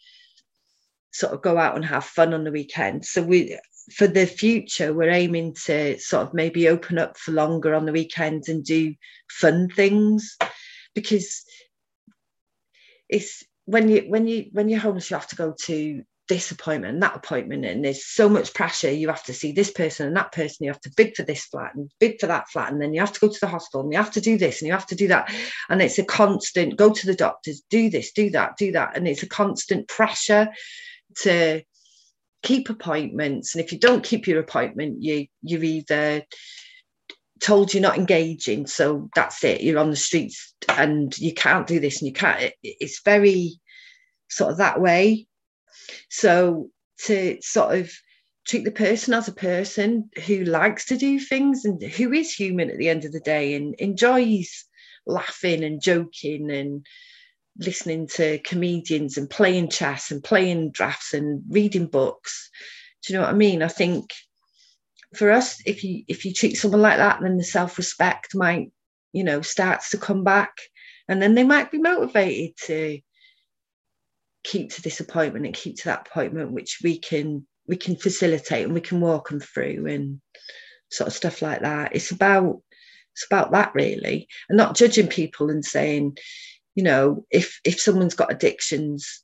sort 1.12 1.34
of 1.34 1.42
go 1.42 1.58
out 1.58 1.76
and 1.76 1.86
have 1.86 2.04
fun 2.04 2.34
on 2.34 2.44
the 2.44 2.52
weekend. 2.52 3.06
So 3.06 3.22
we 3.22 3.58
for 3.94 4.08
the 4.08 4.26
future, 4.26 4.94
we're 4.94 5.12
aiming 5.12 5.56
to 5.66 5.98
sort 6.00 6.28
of 6.28 6.34
maybe 6.34 6.68
open 6.68 6.98
up 6.98 7.18
for 7.18 7.32
longer 7.32 7.74
on 7.74 7.86
the 7.86 7.94
weekends 7.94 8.50
and 8.50 8.66
do 8.66 8.96
fun 9.30 9.70
things 9.70 10.36
because 10.94 11.46
it's 13.08 13.44
when 13.66 13.88
you 13.90 14.02
when 14.08 14.28
you 14.28 14.48
when 14.52 14.68
you're 14.68 14.80
homeless, 14.80 15.10
you 15.10 15.16
have 15.16 15.28
to 15.28 15.36
go 15.36 15.54
to 15.66 16.04
this 16.28 16.52
appointment 16.52 16.94
and 16.94 17.04
that 17.04 17.16
appointment 17.16 17.66
and 17.66 17.84
there's 17.84 18.06
so 18.06 18.28
much 18.28 18.54
pressure. 18.54 18.92
You 18.92 19.08
have 19.08 19.24
to 19.26 19.34
see 19.34 19.52
this 19.52 19.72
person 19.72 20.08
and 20.08 20.16
that 20.18 20.32
person. 20.32 20.66
You 20.66 20.72
have 20.72 20.82
to 20.82 20.92
bid 20.96 21.16
for 21.16 21.24
this 21.24 21.46
flat 21.46 21.74
and 21.76 21.90
bid 22.00 22.20
for 22.20 22.28
that 22.28 22.50
flat 22.50 22.72
and 22.72 22.82
then 22.82 22.94
you 22.94 23.00
have 23.00 23.14
to 23.14 23.20
go 23.20 23.30
to 23.30 23.40
the 23.40 23.48
hospital 23.48 23.82
and 23.82 23.92
you 23.92 23.98
have 23.98 24.12
to 24.12 24.22
do 24.22 24.38
this 24.38 24.62
and 24.62 24.68
you 24.68 24.74
have 24.74 24.88
to 24.88 24.96
do 24.96 25.08
that. 25.08 25.34
And 25.70 25.82
it's 25.82 26.00
a 26.00 26.04
constant 26.04 26.78
go 26.78 26.92
to 26.92 27.06
the 27.06 27.16
doctors 27.16 27.62
do 27.70 27.90
this 27.90 28.12
do 28.12 28.30
that 28.32 28.58
do 28.58 28.74
that. 28.74 28.98
And 28.98 29.08
it's 29.08 29.24
a 29.24 29.30
constant 29.30 29.88
pressure 29.88 30.50
to 31.22 31.62
keep 32.44 32.70
appointments. 32.70 33.56
And 33.56 33.64
if 33.64 33.72
you 33.72 33.80
don't 33.80 34.04
keep 34.04 34.28
your 34.28 34.40
appointment 34.40 35.02
you 35.02 35.28
you're 35.42 35.64
either 35.64 36.24
told 37.40 37.74
you're 37.74 37.82
not 37.82 37.98
engaging 37.98 38.68
so 38.68 39.10
that's 39.16 39.44
it. 39.44 39.62
You're 39.62 39.80
on 39.80 39.92
the 39.92 39.96
streets 39.96 40.54
and 40.68 41.18
you 41.18 41.34
can't 41.34 41.68
do 41.68 41.80
this 41.80 42.02
and 42.02 42.08
you 42.08 42.14
can't. 42.14 42.42
It, 42.42 42.54
it's 42.64 43.02
very 43.04 43.60
sort 44.30 44.52
of 44.52 44.58
that 44.58 44.82
way 44.82 45.28
so 46.10 46.70
to 47.06 47.38
sort 47.42 47.78
of 47.78 47.92
treat 48.48 48.64
the 48.64 48.72
person 48.72 49.14
as 49.14 49.28
a 49.28 49.34
person 49.34 50.10
who 50.26 50.44
likes 50.46 50.86
to 50.86 50.98
do 50.98 51.20
things 51.20 51.66
and 51.66 51.82
who 51.84 52.14
is 52.14 52.34
human 52.34 52.70
at 52.70 52.78
the 52.78 52.90
end 52.90 53.04
of 53.06 53.12
the 53.12 53.20
day 53.20 53.56
and 53.56 53.76
enjoys 53.76 54.66
laughing 55.06 55.64
and 55.64 55.82
joking 55.82 56.50
and 56.50 56.86
listening 57.60 58.08
to 58.08 58.40
comedians 58.40 59.18
and 59.18 59.30
playing 59.30 59.70
chess 59.70 60.12
and 60.12 60.24
playing 60.24 60.72
drafts 60.72 61.14
and 61.14 61.42
reading 61.50 61.88
books. 61.88 62.50
Do 63.04 63.14
you 63.14 63.20
know 63.20 63.26
what 63.26 63.34
I 63.34 63.38
mean? 63.38 63.64
I 63.64 63.68
think 63.68 64.12
for 65.16 65.32
us, 65.32 65.62
if 65.66 65.84
you 65.84 66.04
if 66.08 66.26
you 66.26 66.34
treat 66.34 66.56
someone 66.56 66.82
like 66.82 66.98
that, 66.98 67.20
then 67.22 67.38
the 67.38 67.44
self-respect 67.44 68.36
might, 68.36 68.72
you 69.14 69.24
know, 69.24 69.42
starts 69.42 69.90
to 69.92 69.98
come 69.98 70.24
back. 70.24 70.58
And 71.08 71.22
then 71.22 71.36
they 71.36 71.44
might 71.44 71.72
be 71.72 71.80
motivated 71.80 72.58
to 72.66 73.00
keep 74.48 74.72
to 74.72 74.82
this 74.82 75.00
appointment 75.02 75.46
and 75.46 75.54
keep 75.54 75.76
to 75.78 75.86
that 75.86 76.08
appointment, 76.08 76.52
which 76.52 76.80
we 76.84 76.98
can 76.98 77.46
we 77.68 77.76
can 77.76 77.98
facilitate 77.98 78.64
and 78.66 78.74
we 78.74 78.82
can 78.82 79.02
walk 79.02 79.30
them 79.30 79.42
through 79.42 79.86
and 79.88 80.22
sort 80.90 81.08
of 81.08 81.14
stuff 81.14 81.42
like 81.42 81.62
that. 81.62 81.94
It's 81.94 82.12
about 82.12 82.62
it's 83.14 83.26
about 83.30 83.52
that 83.52 83.74
really, 83.76 84.28
and 84.48 84.58
not 84.58 84.76
judging 84.76 85.08
people 85.08 85.50
and 85.50 85.66
saying, 85.66 86.18
you 86.76 86.84
know, 86.84 87.26
if 87.30 87.60
if 87.66 87.80
someone's 87.80 88.16
got 88.16 88.32
addictions, 88.32 89.24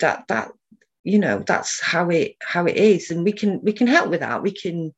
that 0.00 0.24
that 0.28 0.50
you 1.04 1.18
know 1.18 1.42
that's 1.46 1.82
how 1.82 2.10
it 2.10 2.36
how 2.42 2.66
it 2.66 2.76
is, 2.76 3.10
and 3.10 3.24
we 3.24 3.32
can 3.32 3.60
we 3.62 3.72
can 3.72 3.86
help 3.86 4.10
with 4.10 4.20
that. 4.20 4.42
We 4.42 4.52
can 4.52 4.94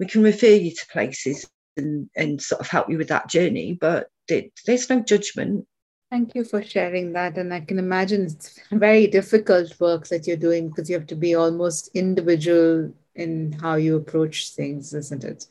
we 0.00 0.06
can 0.06 0.22
refer 0.22 0.46
you 0.48 0.72
to 0.72 0.86
places 0.92 1.48
and 1.76 2.08
and 2.16 2.42
sort 2.42 2.60
of 2.60 2.68
help 2.68 2.90
you 2.90 2.98
with 2.98 3.08
that 3.08 3.28
journey, 3.28 3.78
but 3.80 4.08
there's 4.28 4.90
no 4.90 5.00
judgment 5.00 5.66
Thank 6.10 6.34
you 6.34 6.44
for 6.44 6.62
sharing 6.62 7.12
that. 7.14 7.38
And 7.38 7.52
I 7.52 7.60
can 7.60 7.78
imagine 7.78 8.22
it's 8.26 8.60
very 8.70 9.06
difficult 9.06 9.78
work 9.80 10.06
that 10.08 10.26
you're 10.26 10.36
doing 10.36 10.68
because 10.68 10.88
you 10.88 10.96
have 10.96 11.08
to 11.08 11.16
be 11.16 11.34
almost 11.34 11.90
individual 11.94 12.92
in 13.14 13.52
how 13.52 13.74
you 13.76 13.96
approach 13.96 14.50
things, 14.50 14.94
isn't 14.94 15.24
it? 15.24 15.46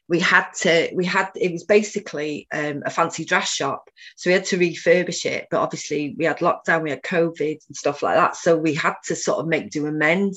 we 0.09 0.19
had 0.19 0.47
to 0.53 0.91
we 0.95 1.07
had 1.07 1.31
it 1.37 1.53
was 1.53 1.65
basically 1.65 2.47
um, 2.53 2.83
a 2.85 2.91
fancy 2.91 3.25
dress 3.25 3.51
shop. 3.51 3.89
So 4.17 4.29
we 4.29 4.35
had 4.35 4.45
to 4.47 4.59
refurbish 4.59 5.25
it 5.25 5.47
but 5.51 5.61
obviously 5.61 6.15
we 6.19 6.27
had 6.27 6.39
lockdown 6.39 6.83
we 6.83 6.91
had 6.91 7.03
covid 7.03 7.59
and 7.67 7.77
stuff 7.77 8.03
like 8.03 8.17
that. 8.17 8.37
So 8.37 8.57
we 8.57 8.75
had 8.75 8.95
to 9.07 9.17
sort 9.17 9.39
of 9.39 9.47
make 9.47 9.71
do 9.71 9.87
amend 9.87 10.35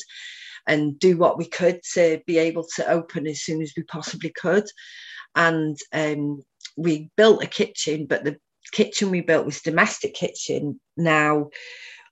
and 0.67 0.97
do 0.97 1.17
what 1.17 1.37
we 1.37 1.45
could 1.45 1.81
to 1.93 2.21
be 2.25 2.37
able 2.37 2.65
to 2.75 2.89
open 2.89 3.27
as 3.27 3.41
soon 3.41 3.61
as 3.61 3.73
we 3.75 3.83
possibly 3.83 4.29
could. 4.29 4.65
And 5.35 5.77
um, 5.91 6.41
we 6.77 7.09
built 7.17 7.43
a 7.43 7.47
kitchen 7.47 8.05
but 8.05 8.23
the 8.23 8.37
kitchen 8.71 9.11
we 9.11 9.21
built 9.21 9.45
was 9.45 9.61
domestic 9.61 10.13
kitchen. 10.13 10.79
Now 10.95 11.49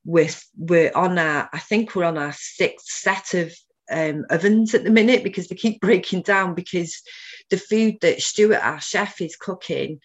with 0.05 0.45
we're 0.57 0.91
on 0.95 1.17
our 1.17 1.49
I 1.53 1.59
think 1.59 1.95
we're 1.95 2.05
on 2.05 2.17
our 2.17 2.33
sixth 2.33 2.87
set 2.87 3.33
of 3.33 3.53
um, 3.91 4.25
ovens 4.29 4.73
at 4.73 4.83
the 4.83 4.89
minute 4.89 5.23
because 5.23 5.47
they 5.47 5.55
keep 5.55 5.81
breaking 5.81 6.21
down 6.21 6.53
because 6.53 7.01
the 7.49 7.57
food 7.57 7.95
that 8.01 8.21
Stuart, 8.21 8.63
our 8.63 8.81
chef, 8.81 9.21
is 9.21 9.35
cooking 9.35 9.99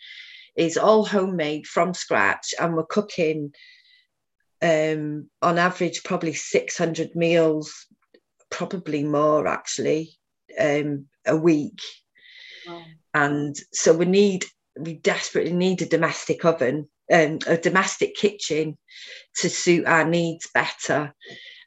is 0.57 0.77
all 0.77 1.05
homemade 1.05 1.67
from 1.67 1.95
scratch, 1.95 2.53
and 2.61 2.75
we're 2.75 2.85
cooking 2.85 3.53
um, 4.61 5.29
on 5.41 5.59
average 5.59 6.03
probably 6.03 6.33
600 6.33 7.15
meals, 7.15 7.87
probably 8.51 9.05
more 9.05 9.47
actually, 9.47 10.19
um, 10.59 11.07
a 11.27 11.37
week. 11.37 11.81
Wow. 12.67 12.83
And 13.15 13.57
so 13.73 13.93
we 13.93 14.05
need, 14.05 14.45
we 14.79 14.95
desperately 14.95 15.53
need 15.53 15.83
a 15.83 15.87
domestic 15.87 16.45
oven 16.45 16.89
um, 17.13 17.39
a 17.47 17.57
domestic 17.57 18.15
kitchen 18.15 18.77
to 19.37 19.49
suit 19.49 19.87
our 19.87 20.05
needs 20.05 20.49
better. 20.53 21.15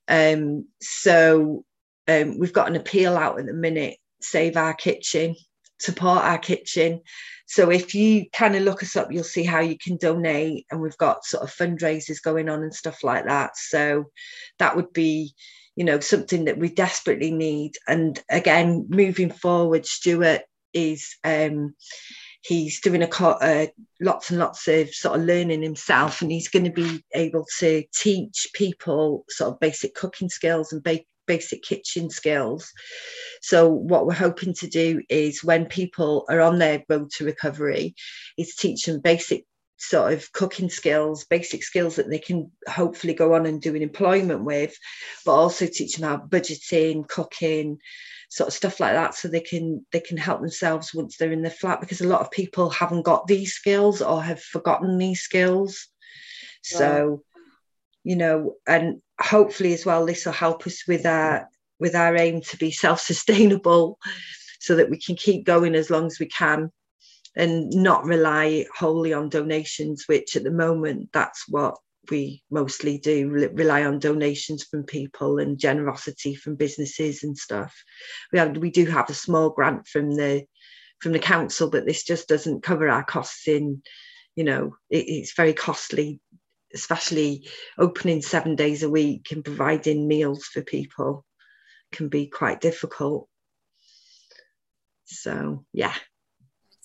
Um, 0.07 0.67
so 0.81 1.65
um, 2.07 2.37
we've 2.37 2.53
got 2.53 2.67
an 2.67 2.75
appeal 2.75 3.17
out 3.17 3.39
at 3.39 3.45
the 3.45 3.53
minute, 3.53 3.97
Save 4.21 4.57
Our 4.57 4.73
Kitchen, 4.73 5.35
support 5.79 6.23
our 6.23 6.37
kitchen. 6.37 7.01
So 7.47 7.69
if 7.69 7.95
you 7.95 8.29
kind 8.31 8.55
of 8.55 8.63
look 8.63 8.83
us 8.83 8.95
up, 8.95 9.11
you'll 9.11 9.23
see 9.23 9.43
how 9.43 9.59
you 9.59 9.77
can 9.77 9.97
donate, 9.97 10.65
and 10.71 10.79
we've 10.79 10.97
got 10.97 11.25
sort 11.25 11.43
of 11.43 11.53
fundraisers 11.53 12.21
going 12.21 12.49
on 12.49 12.63
and 12.63 12.73
stuff 12.73 13.03
like 13.03 13.25
that. 13.25 13.57
So 13.57 14.05
that 14.59 14.75
would 14.75 14.93
be, 14.93 15.33
you 15.75 15.83
know, 15.83 15.99
something 15.99 16.45
that 16.45 16.57
we 16.57 16.69
desperately 16.69 17.31
need. 17.31 17.73
And 17.87 18.21
again, 18.29 18.85
moving 18.89 19.31
forward, 19.31 19.85
Stuart 19.85 20.41
is 20.73 21.17
um, 21.23 21.75
he's 22.41 22.81
doing 22.81 23.03
a 23.03 23.07
uh, 23.07 23.67
lots 23.99 24.29
and 24.29 24.39
lots 24.39 24.67
of 24.67 24.93
sort 24.93 25.19
of 25.19 25.25
learning 25.25 25.61
himself 25.61 26.21
and 26.21 26.31
he's 26.31 26.47
going 26.47 26.65
to 26.65 26.71
be 26.71 27.03
able 27.13 27.45
to 27.59 27.83
teach 27.93 28.47
people 28.53 29.25
sort 29.29 29.53
of 29.53 29.59
basic 29.59 29.93
cooking 29.93 30.29
skills 30.29 30.73
and 30.73 30.83
ba- 30.83 30.99
basic 31.27 31.63
kitchen 31.63 32.09
skills. 32.09 32.71
So 33.41 33.69
what 33.69 34.05
we're 34.05 34.13
hoping 34.13 34.53
to 34.55 34.67
do 34.67 35.01
is 35.09 35.43
when 35.43 35.65
people 35.65 36.25
are 36.29 36.41
on 36.41 36.59
their 36.59 36.83
road 36.89 37.11
to 37.11 37.25
recovery 37.25 37.95
is 38.37 38.55
teach 38.55 38.85
them 38.85 39.01
basic 39.01 39.45
sort 39.81 40.13
of 40.13 40.31
cooking 40.31 40.69
skills, 40.69 41.25
basic 41.25 41.63
skills 41.63 41.95
that 41.95 42.09
they 42.09 42.19
can 42.19 42.51
hopefully 42.67 43.13
go 43.13 43.33
on 43.33 43.47
and 43.47 43.61
do 43.61 43.75
an 43.75 43.81
employment 43.81 44.43
with, 44.43 44.77
but 45.25 45.33
also 45.33 45.65
teach 45.65 45.97
them 45.97 46.07
how 46.07 46.17
budgeting, 46.17 47.07
cooking, 47.07 47.79
sort 48.29 48.47
of 48.47 48.53
stuff 48.53 48.79
like 48.79 48.93
that 48.93 49.15
so 49.15 49.27
they 49.27 49.41
can 49.41 49.85
they 49.91 49.99
can 49.99 50.17
help 50.17 50.39
themselves 50.39 50.93
once 50.93 51.17
they're 51.17 51.31
in 51.31 51.41
the 51.41 51.49
flat 51.49 51.81
because 51.81 51.99
a 51.99 52.07
lot 52.07 52.21
of 52.21 52.31
people 52.31 52.69
haven't 52.69 53.01
got 53.01 53.27
these 53.27 53.53
skills 53.53 54.01
or 54.01 54.21
have 54.21 54.41
forgotten 54.41 54.97
these 54.97 55.21
skills. 55.21 55.87
So 56.61 57.23
you 58.03 58.15
know 58.15 58.53
and 58.67 59.01
hopefully 59.19 59.73
as 59.73 59.85
well 59.85 60.05
this 60.05 60.25
will 60.25 60.33
help 60.33 60.65
us 60.67 60.87
with 60.87 61.05
our 61.05 61.49
with 61.79 61.95
our 61.95 62.15
aim 62.15 62.41
to 62.41 62.57
be 62.57 62.71
self-sustainable 62.71 63.97
so 64.59 64.75
that 64.75 64.91
we 64.91 64.99
can 64.99 65.15
keep 65.15 65.43
going 65.43 65.73
as 65.73 65.89
long 65.89 66.05
as 66.05 66.19
we 66.19 66.27
can 66.27 66.71
and 67.35 67.69
not 67.71 68.03
rely 68.03 68.65
wholly 68.77 69.13
on 69.13 69.29
donations, 69.29 70.05
which 70.07 70.35
at 70.35 70.43
the 70.43 70.51
moment 70.51 71.09
that's 71.13 71.45
what 71.47 71.75
we 72.09 72.41
mostly 72.49 72.97
do 72.97 73.29
rely 73.53 73.83
on 73.85 73.99
donations 73.99 74.63
from 74.63 74.83
people 74.83 75.37
and 75.37 75.59
generosity 75.59 76.33
from 76.33 76.55
businesses 76.55 77.23
and 77.23 77.37
stuff. 77.37 77.75
We 78.33 78.39
have 78.39 78.57
we 78.57 78.71
do 78.71 78.85
have 78.85 79.09
a 79.09 79.13
small 79.13 79.51
grant 79.51 79.87
from 79.87 80.15
the 80.15 80.45
from 80.99 81.11
the 81.13 81.19
council, 81.19 81.69
but 81.69 81.85
this 81.85 82.03
just 82.03 82.27
doesn't 82.27 82.63
cover 82.63 82.87
our 82.89 83.03
costs 83.03 83.47
in, 83.47 83.81
you 84.35 84.43
know, 84.43 84.75
it, 84.89 85.05
it's 85.07 85.33
very 85.33 85.53
costly, 85.53 86.19
especially 86.73 87.47
opening 87.77 88.21
seven 88.21 88.55
days 88.55 88.83
a 88.83 88.89
week 88.89 89.31
and 89.31 89.43
providing 89.43 90.07
meals 90.07 90.45
for 90.45 90.61
people 90.61 91.25
can 91.91 92.07
be 92.07 92.27
quite 92.27 92.61
difficult. 92.61 93.27
So 95.05 95.65
yeah, 95.73 95.93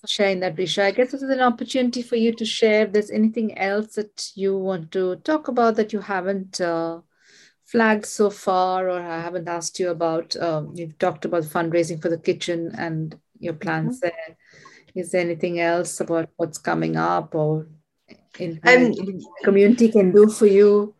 sharing 0.04 0.40
that, 0.40 0.56
Risha. 0.56 0.82
I 0.82 0.90
guess 0.90 1.12
this 1.12 1.22
is 1.22 1.30
an 1.30 1.40
opportunity 1.40 2.02
for 2.02 2.16
you 2.16 2.32
to 2.34 2.44
share 2.44 2.84
if 2.84 2.92
there's 2.92 3.10
anything 3.10 3.56
else 3.58 3.94
that 3.94 4.30
you 4.34 4.56
want 4.56 4.92
to 4.92 5.16
talk 5.16 5.48
about 5.48 5.76
that 5.76 5.92
you 5.92 6.00
haven't 6.00 6.60
uh, 6.60 7.00
flagged 7.64 8.06
so 8.06 8.30
far 8.30 8.88
or 8.88 9.00
I 9.00 9.20
haven't 9.20 9.48
asked 9.48 9.78
you 9.78 9.90
about. 9.90 10.36
Um, 10.36 10.72
you've 10.74 10.98
talked 10.98 11.24
about 11.24 11.44
fundraising 11.44 12.00
for 12.00 12.08
the 12.08 12.18
kitchen 12.18 12.72
and 12.76 13.18
your 13.38 13.54
plans 13.54 14.00
mm-hmm. 14.00 14.08
there. 14.08 14.36
Is 14.94 15.12
there 15.12 15.20
anything 15.20 15.60
else 15.60 16.00
about 16.00 16.30
what's 16.36 16.58
coming 16.58 16.96
up 16.96 17.34
or 17.34 17.66
in 18.38 18.60
um, 18.64 18.94
community 19.44 19.90
can 19.90 20.12
do 20.12 20.28
for 20.28 20.46
you? 20.46 20.95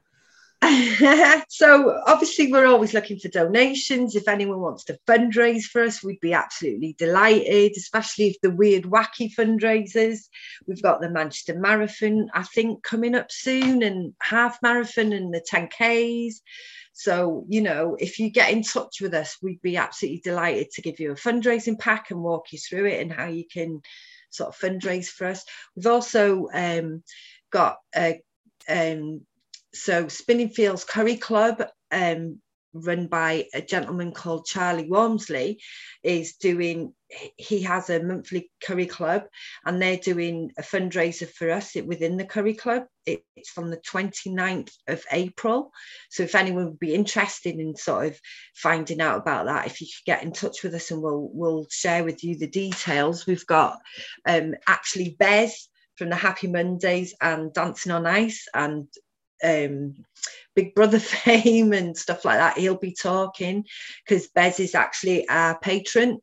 so 1.49 2.01
obviously 2.07 2.51
we're 2.51 2.67
always 2.67 2.95
looking 2.95 3.19
for 3.19 3.29
donations. 3.29 4.17
If 4.17 4.27
anyone 4.27 4.61
wants 4.61 4.85
to 4.85 4.99
fundraise 5.07 5.65
for 5.65 5.83
us 5.83 6.03
we'd 6.03 6.21
be 6.21 6.33
absolutely 6.33 6.95
delighted 6.99 7.73
especially 7.77 8.29
if 8.29 8.41
the 8.41 8.51
weird 8.51 8.85
wacky 8.85 9.33
fundraisers. 9.35 10.21
We've 10.67 10.83
got 10.83 11.01
the 11.01 11.11
manchester 11.11 11.59
marathon 11.59 12.29
i 12.35 12.43
think 12.43 12.83
coming 12.83 13.15
up 13.15 13.31
soon 13.31 13.83
and 13.83 14.15
half 14.21 14.59
marathon 14.63 15.13
and 15.13 15.33
the 15.33 15.45
10ks 15.53 16.37
so 16.93 17.45
you 17.49 17.61
know 17.61 17.97
if 17.99 18.19
you 18.19 18.31
get 18.31 18.53
in 18.53 18.63
touch 18.63 19.01
with 19.01 19.15
us 19.15 19.37
we'd 19.43 19.61
be 19.63 19.77
absolutely 19.77 20.21
delighted 20.25 20.71
to 20.71 20.83
give 20.83 20.99
you 20.99 21.13
a 21.13 21.17
fundraising 21.17 21.79
pack 21.79 22.11
and 22.11 22.23
walk 22.23 22.53
you 22.53 22.59
through 22.59 22.87
it 22.87 23.01
and 23.01 23.13
how 23.13 23.27
you 23.27 23.45
can 23.51 23.83
sort 24.31 24.51
of 24.51 24.59
fundraise 24.59 25.07
for 25.07 25.27
us. 25.27 25.45
We've 25.75 25.87
also 25.87 26.49
um, 26.53 27.03
got 27.51 27.79
a 27.95 28.21
um, 28.69 29.23
so 29.77 30.07
Spinningfields 30.07 30.87
Curry 30.87 31.17
Club, 31.17 31.63
um, 31.91 32.41
run 32.73 33.07
by 33.07 33.47
a 33.55 33.63
gentleman 33.63 34.13
called 34.13 34.47
Charlie 34.47 34.89
Walmsley, 34.89 35.61
is 36.03 36.35
doing. 36.35 36.95
He 37.37 37.63
has 37.63 37.89
a 37.89 38.03
monthly 38.03 38.51
curry 38.63 38.87
club, 38.87 39.25
and 39.65 39.81
they're 39.81 39.97
doing 39.97 40.51
a 40.59 40.63
fundraiser 40.63 41.29
for 41.31 41.51
us 41.51 41.75
within 41.75 42.17
the 42.17 42.25
curry 42.25 42.55
club. 42.55 42.85
It's 43.07 43.51
from 43.51 43.71
the 43.71 43.77
29th 43.77 44.73
of 44.89 45.05
April. 45.13 45.71
So 46.11 46.25
if 46.25 46.35
anyone 46.35 46.67
would 46.67 46.79
be 46.81 46.95
interested 46.95 47.55
in 47.55 47.77
sort 47.77 48.09
of 48.09 48.21
finding 48.57 49.01
out 49.01 49.19
about 49.19 49.47
that, 49.47 49.67
if 49.67 49.81
you 49.81 49.87
could 49.87 50.05
get 50.05 50.25
in 50.25 50.33
touch 50.33 50.63
with 50.63 50.75
us, 50.75 50.91
and 50.91 51.01
we'll 51.01 51.31
we'll 51.33 51.67
share 51.71 52.05
with 52.05 52.25
you 52.25 52.37
the 52.37 52.49
details. 52.49 53.27
We've 53.27 53.47
got 53.47 53.79
um, 54.27 54.55
actually 54.67 55.17
Bez 55.19 55.69
from 55.97 56.11
the 56.11 56.17
Happy 56.17 56.47
Mondays 56.47 57.15
and 57.21 57.53
Dancing 57.53 57.93
on 57.93 58.07
Ice 58.07 58.47
and 58.55 58.87
um, 59.43 59.95
Big 60.55 60.75
Brother 60.75 60.99
fame 61.01 61.73
and 61.73 61.97
stuff 61.97 62.25
like 62.25 62.39
that. 62.39 62.59
He'll 62.59 62.79
be 62.79 62.95
talking 62.95 63.65
because 64.05 64.29
Bez 64.29 64.61
is 64.61 64.75
actually 64.75 65.29
our 65.29 65.59
patron, 65.59 66.19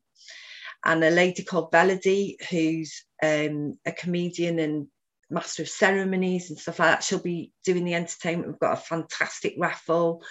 and 0.84 1.02
a 1.02 1.10
lady 1.10 1.44
called 1.44 1.72
Melody, 1.72 2.36
who's 2.50 3.04
um, 3.22 3.78
a 3.86 3.92
comedian 3.92 4.58
and 4.58 4.88
master 5.30 5.62
of 5.62 5.68
ceremonies 5.68 6.50
and 6.50 6.58
stuff 6.58 6.78
like 6.78 6.90
that. 6.90 7.04
She'll 7.04 7.22
be 7.22 7.52
doing 7.64 7.84
the 7.84 7.94
entertainment. 7.94 8.48
We've 8.48 8.58
got 8.58 8.78
a 8.78 8.82
fantastic 8.82 9.54
raffle. 9.58 10.22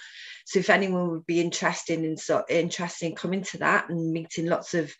So 0.46 0.58
if 0.58 0.70
anyone 0.70 1.10
would 1.10 1.26
be 1.26 1.40
interested 1.40 2.00
in 2.00 2.16
so 2.16 2.44
interested 2.48 3.06
in 3.06 3.16
coming 3.16 3.42
to 3.44 3.58
that 3.58 3.88
and 3.88 4.12
meeting 4.12 4.46
lots 4.46 4.74
of 4.74 4.92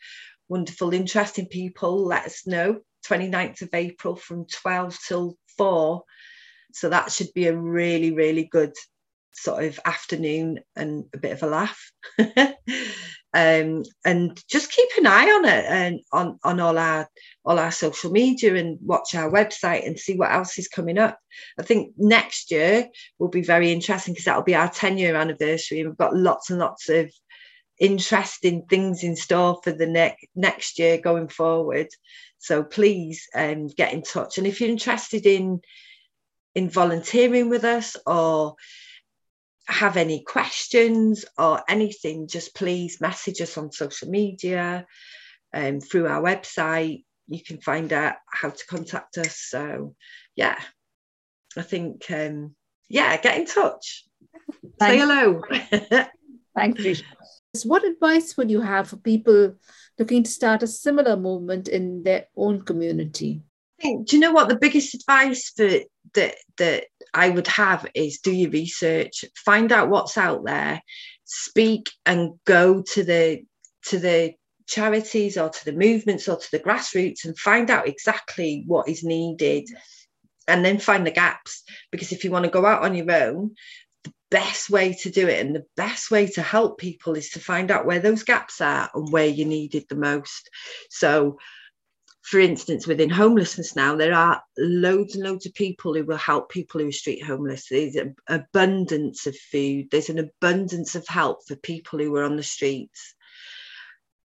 wonderful, 0.49 0.93
interesting 0.95 1.47
people, 1.47 2.05
let 2.05 2.25
us 2.25 2.47
know. 2.47 2.81
29th 3.07 3.63
of 3.63 3.69
April 3.75 4.17
from 4.17 4.47
12 4.47 4.99
till 5.07 5.37
4 5.59 6.03
so 6.75 6.89
that 6.89 7.13
should 7.13 7.33
be 7.35 7.47
a 7.47 7.57
really, 7.57 8.13
really 8.13 8.45
good 8.45 8.75
sort 9.33 9.65
of 9.65 9.79
afternoon 9.85 10.59
and 10.75 11.05
a 11.15 11.19
bit 11.19 11.33
of 11.33 11.43
a 11.43 11.47
laugh. 11.47 11.93
um, 13.33 13.85
and 14.05 14.43
just 14.49 14.73
keep 14.73 14.89
an 14.99 15.07
eye 15.07 15.31
on 15.31 15.45
it 15.45 15.65
and 15.67 16.01
on, 16.13 16.39
on 16.43 16.59
all 16.59 16.77
our 16.77 17.09
all 17.45 17.59
our 17.59 17.71
social 17.71 18.11
media 18.11 18.57
and 18.57 18.79
watch 18.83 19.15
our 19.15 19.31
website 19.31 19.87
and 19.87 19.99
see 19.99 20.17
what 20.17 20.33
else 20.33 20.59
is 20.59 20.67
coming 20.67 20.99
up. 20.99 21.19
I 21.59 21.63
think 21.63 21.93
next 21.97 22.51
year 22.51 22.89
will 23.19 23.29
be 23.29 23.43
very 23.43 23.71
interesting 23.71 24.15
because 24.15 24.25
that'll 24.25 24.43
be 24.43 24.57
our 24.57 24.69
10 24.69 24.99
year 24.99 25.15
anniversary 25.15 25.81
and 25.81 25.91
we've 25.91 25.97
got 25.99 26.17
lots 26.17 26.51
and 26.51 26.59
lots 26.59 26.89
of 26.89 27.09
interesting 27.79 28.65
things 28.69 29.03
in 29.03 29.17
store 29.17 29.61
for 29.63 29.73
the 29.73 29.87
next 29.87 30.27
next 30.35 30.79
year 30.81 30.99
going 30.99 31.29
forward. 31.29 31.89
So 32.39 32.65
please 32.65 33.29
um, 33.35 33.69
get 33.69 33.93
in 33.93 34.03
touch. 34.03 34.39
And 34.39 34.47
if 34.47 34.61
you're 34.61 34.71
interested 34.71 35.25
in 35.25 35.61
in 36.55 36.71
volunteering 36.71 37.49
with 37.49 37.65
us 37.65 37.97
or 38.07 38.55
have 39.67 39.97
any 39.97 40.23
questions 40.23 41.25
or 41.39 41.63
anything, 41.69 42.29
just 42.29 42.55
please 42.55 43.01
message 43.01 43.41
us 43.41 43.57
on 43.57 43.73
social 43.73 44.09
media 44.09 44.87
and 45.53 45.77
um, 45.77 45.81
through 45.81 46.07
our 46.07 46.23
website. 46.23 47.05
You 47.29 47.43
can 47.43 47.61
find 47.61 47.93
out 47.93 48.17
how 48.31 48.51
to 48.51 48.67
contact 48.67 49.17
us. 49.19 49.37
So, 49.37 49.95
yeah, 50.37 50.59
I 51.57 51.63
think, 51.63 52.11
um, 52.11 52.55
yeah, 52.89 53.17
get 53.17 53.39
in 53.39 53.47
touch. 53.47 54.05
Say 54.81 54.99
hello. 54.99 55.43
Thank 56.55 56.79
you. 56.81 56.97
What 57.65 57.85
advice 57.85 58.37
would 58.37 58.51
you 58.51 58.61
have 58.61 58.89
for 58.89 58.97
people 58.97 59.55
looking 59.99 60.25
to 60.25 60.31
start 60.31 60.63
a 60.63 60.67
similar 60.67 61.17
movement 61.17 61.69
in 61.69 62.03
their 62.03 62.27
own 62.37 62.63
community? 62.63 63.43
Think, 63.81 64.09
do 64.09 64.17
you 64.17 64.21
know 64.21 64.33
what? 64.33 64.49
The 64.49 64.59
biggest 64.59 64.95
advice 64.95 65.51
for 65.57 65.69
that 66.15 66.37
that 66.59 66.85
I 67.13 67.31
would 67.31 67.47
have 67.49 67.87
is 67.95 68.19
do 68.19 68.33
your 68.33 68.51
research, 68.51 69.25
find 69.37 69.73
out 69.73 69.89
what's 69.89 70.19
out 70.19 70.45
there, 70.45 70.81
speak 71.25 71.91
and 72.07 72.35
go 72.45 72.83
to 72.83 73.05
the 73.05 73.43
to 73.87 73.99
the 73.99 74.35
charities 74.67 75.37
or 75.37 75.51
to 75.51 75.65
the 75.65 75.73
movements 75.73 76.29
or 76.29 76.37
to 76.37 76.51
the 76.51 76.61
grassroots 76.61 77.25
and 77.25 77.39
find 77.39 77.71
out 77.71 77.87
exactly 77.87 78.65
what 78.67 78.89
is 78.89 79.05
needed 79.05 79.69
and 80.49 80.65
then 80.65 80.79
find 80.79 81.07
the 81.07 81.11
gaps. 81.11 81.63
Because 81.91 82.13
if 82.13 82.25
you 82.25 82.31
want 82.31 82.45
to 82.45 82.51
go 82.51 82.65
out 82.65 82.83
on 82.83 82.95
your 82.95 83.11
own 83.13 83.55
the 84.05 84.13
best 84.31 84.71
way 84.71 84.93
to 84.93 85.11
do 85.11 85.29
it 85.29 85.45
and 85.45 85.55
the 85.55 85.65
best 85.77 86.11
way 86.11 86.27
to 86.27 86.43
help 86.43 86.79
people 86.79 87.15
is 87.15 87.31
to 87.31 87.41
find 87.41 87.71
out 87.71 87.87
where 87.87 88.01
those 88.01 88.23
gaps 88.23 88.61
are 88.61 88.91
and 88.95 89.11
where 89.11 89.27
you 89.27 89.45
needed 89.45 89.85
the 89.89 89.97
most. 89.97 90.51
So 90.91 91.39
for 92.25 92.41
instance, 92.41 92.87
within 92.87 93.11
homelessness 93.11 93.77
now, 93.77 93.97
there 93.97 94.15
are 94.15 94.43
loads 94.57 95.15
and 95.15 95.23
loads 95.23 95.45
of 95.45 95.53
people 95.53 95.93
who 95.93 96.05
will 96.05 96.17
help 96.17 96.49
people 96.49 96.81
who 96.81 96.89
are 96.89 96.93
street 96.93 97.23
homeless. 97.23 97.69
There's 97.69 97.97
an 97.97 98.17
abundance 98.27 99.27
of 99.27 99.37
food, 99.37 99.89
there's 99.91 100.09
an 100.09 100.19
abundance 100.19 100.95
of 100.95 101.07
help 101.07 101.47
for 101.47 101.55
people 101.57 101.99
who 101.99 102.17
are 102.17 102.25
on 102.25 102.37
the 102.37 102.43
streets. 102.43 103.15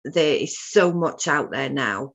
There 0.04 0.34
is 0.34 0.58
so 0.58 0.92
much 0.92 1.28
out 1.28 1.52
there 1.52 1.70
now, 1.70 2.14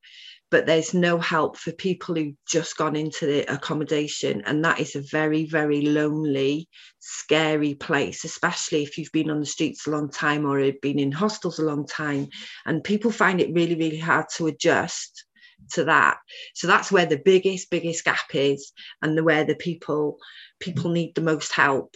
but 0.52 0.65
there's 0.65 0.94
no 0.94 1.18
help 1.18 1.56
for 1.56 1.72
people 1.72 2.15
who've 2.15 2.36
just 2.46 2.76
gone 2.76 2.98
into 2.98 3.26
the 3.26 3.52
accommodation. 3.52 4.44
And 4.46 4.65
that 4.65 4.82
is 4.82 4.98
a 4.98 5.02
very, 5.10 5.46
very 5.46 5.84
lonely, 5.84 6.68
scary 7.00 7.76
place, 7.76 8.26
especially 8.26 8.84
if 8.84 8.98
you've 8.98 9.13
been 9.13 9.30
on 9.30 9.39
the 9.39 9.46
streets 9.46 9.88
a 9.88 9.92
long 9.92 10.12
time 10.12 10.46
or 10.46 10.60
have 10.60 10.82
been 10.82 11.00
in 11.00 11.13
hostels 11.13 11.60
a 11.60 11.63
long 11.63 11.88
time. 11.88 12.28
And 12.65 12.84
people 12.84 13.12
find 13.12 13.39
it 13.39 13.54
really, 13.54 13.76
really 13.76 14.00
hard 14.00 14.26
to 14.36 14.48
adjust 14.48 15.24
to 15.72 15.86
that. 15.86 16.17
So 16.54 16.67
that's 16.67 16.91
where 16.91 17.06
the 17.06 17.22
biggest 17.24 17.69
biggest 17.69 18.04
gap 18.04 18.34
is 18.34 18.72
and 19.02 19.17
the 19.17 19.24
where 19.24 19.43
the 19.43 19.56
people 19.56 20.17
people 20.60 20.91
need 20.91 21.15
the 21.15 21.22
most 21.22 21.52
help. 21.52 21.95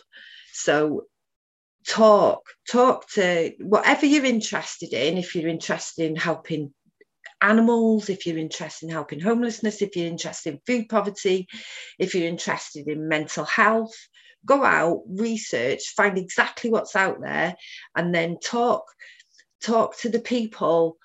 So 0.52 1.06
talk 1.88 2.44
talk 2.70 3.10
to 3.12 3.52
whatever 3.60 4.06
you're 4.06 4.26
interested 4.26 4.94
in. 4.94 5.18
If 5.18 5.36
you're 5.36 5.50
interested 5.50 6.06
in 6.06 6.16
helping 6.16 6.74
animals 7.44 8.10
if 8.10 8.26
you're 8.26 8.38
interested 8.38 8.88
in 8.88 8.92
helping 8.92 9.20
homelessness 9.20 9.82
if 9.82 9.96
you're 9.96 10.08
interested 10.08 10.54
in 10.54 10.60
food 10.66 10.88
poverty 10.88 11.46
if 12.00 12.16
you're 12.16 12.28
interested 12.28 12.88
in 12.88 13.10
mental 13.10 13.44
health 13.44 13.94
go 14.46 14.64
out 14.64 15.02
research 15.08 15.94
find 15.96 16.18
exactly 16.18 16.70
what's 16.70 16.96
out 16.96 17.18
there 17.22 17.54
and 17.96 18.16
then 18.16 18.38
talk 18.40 18.84
talk 19.62 19.98
to 19.98 20.10
the 20.10 20.20
people 20.20 20.98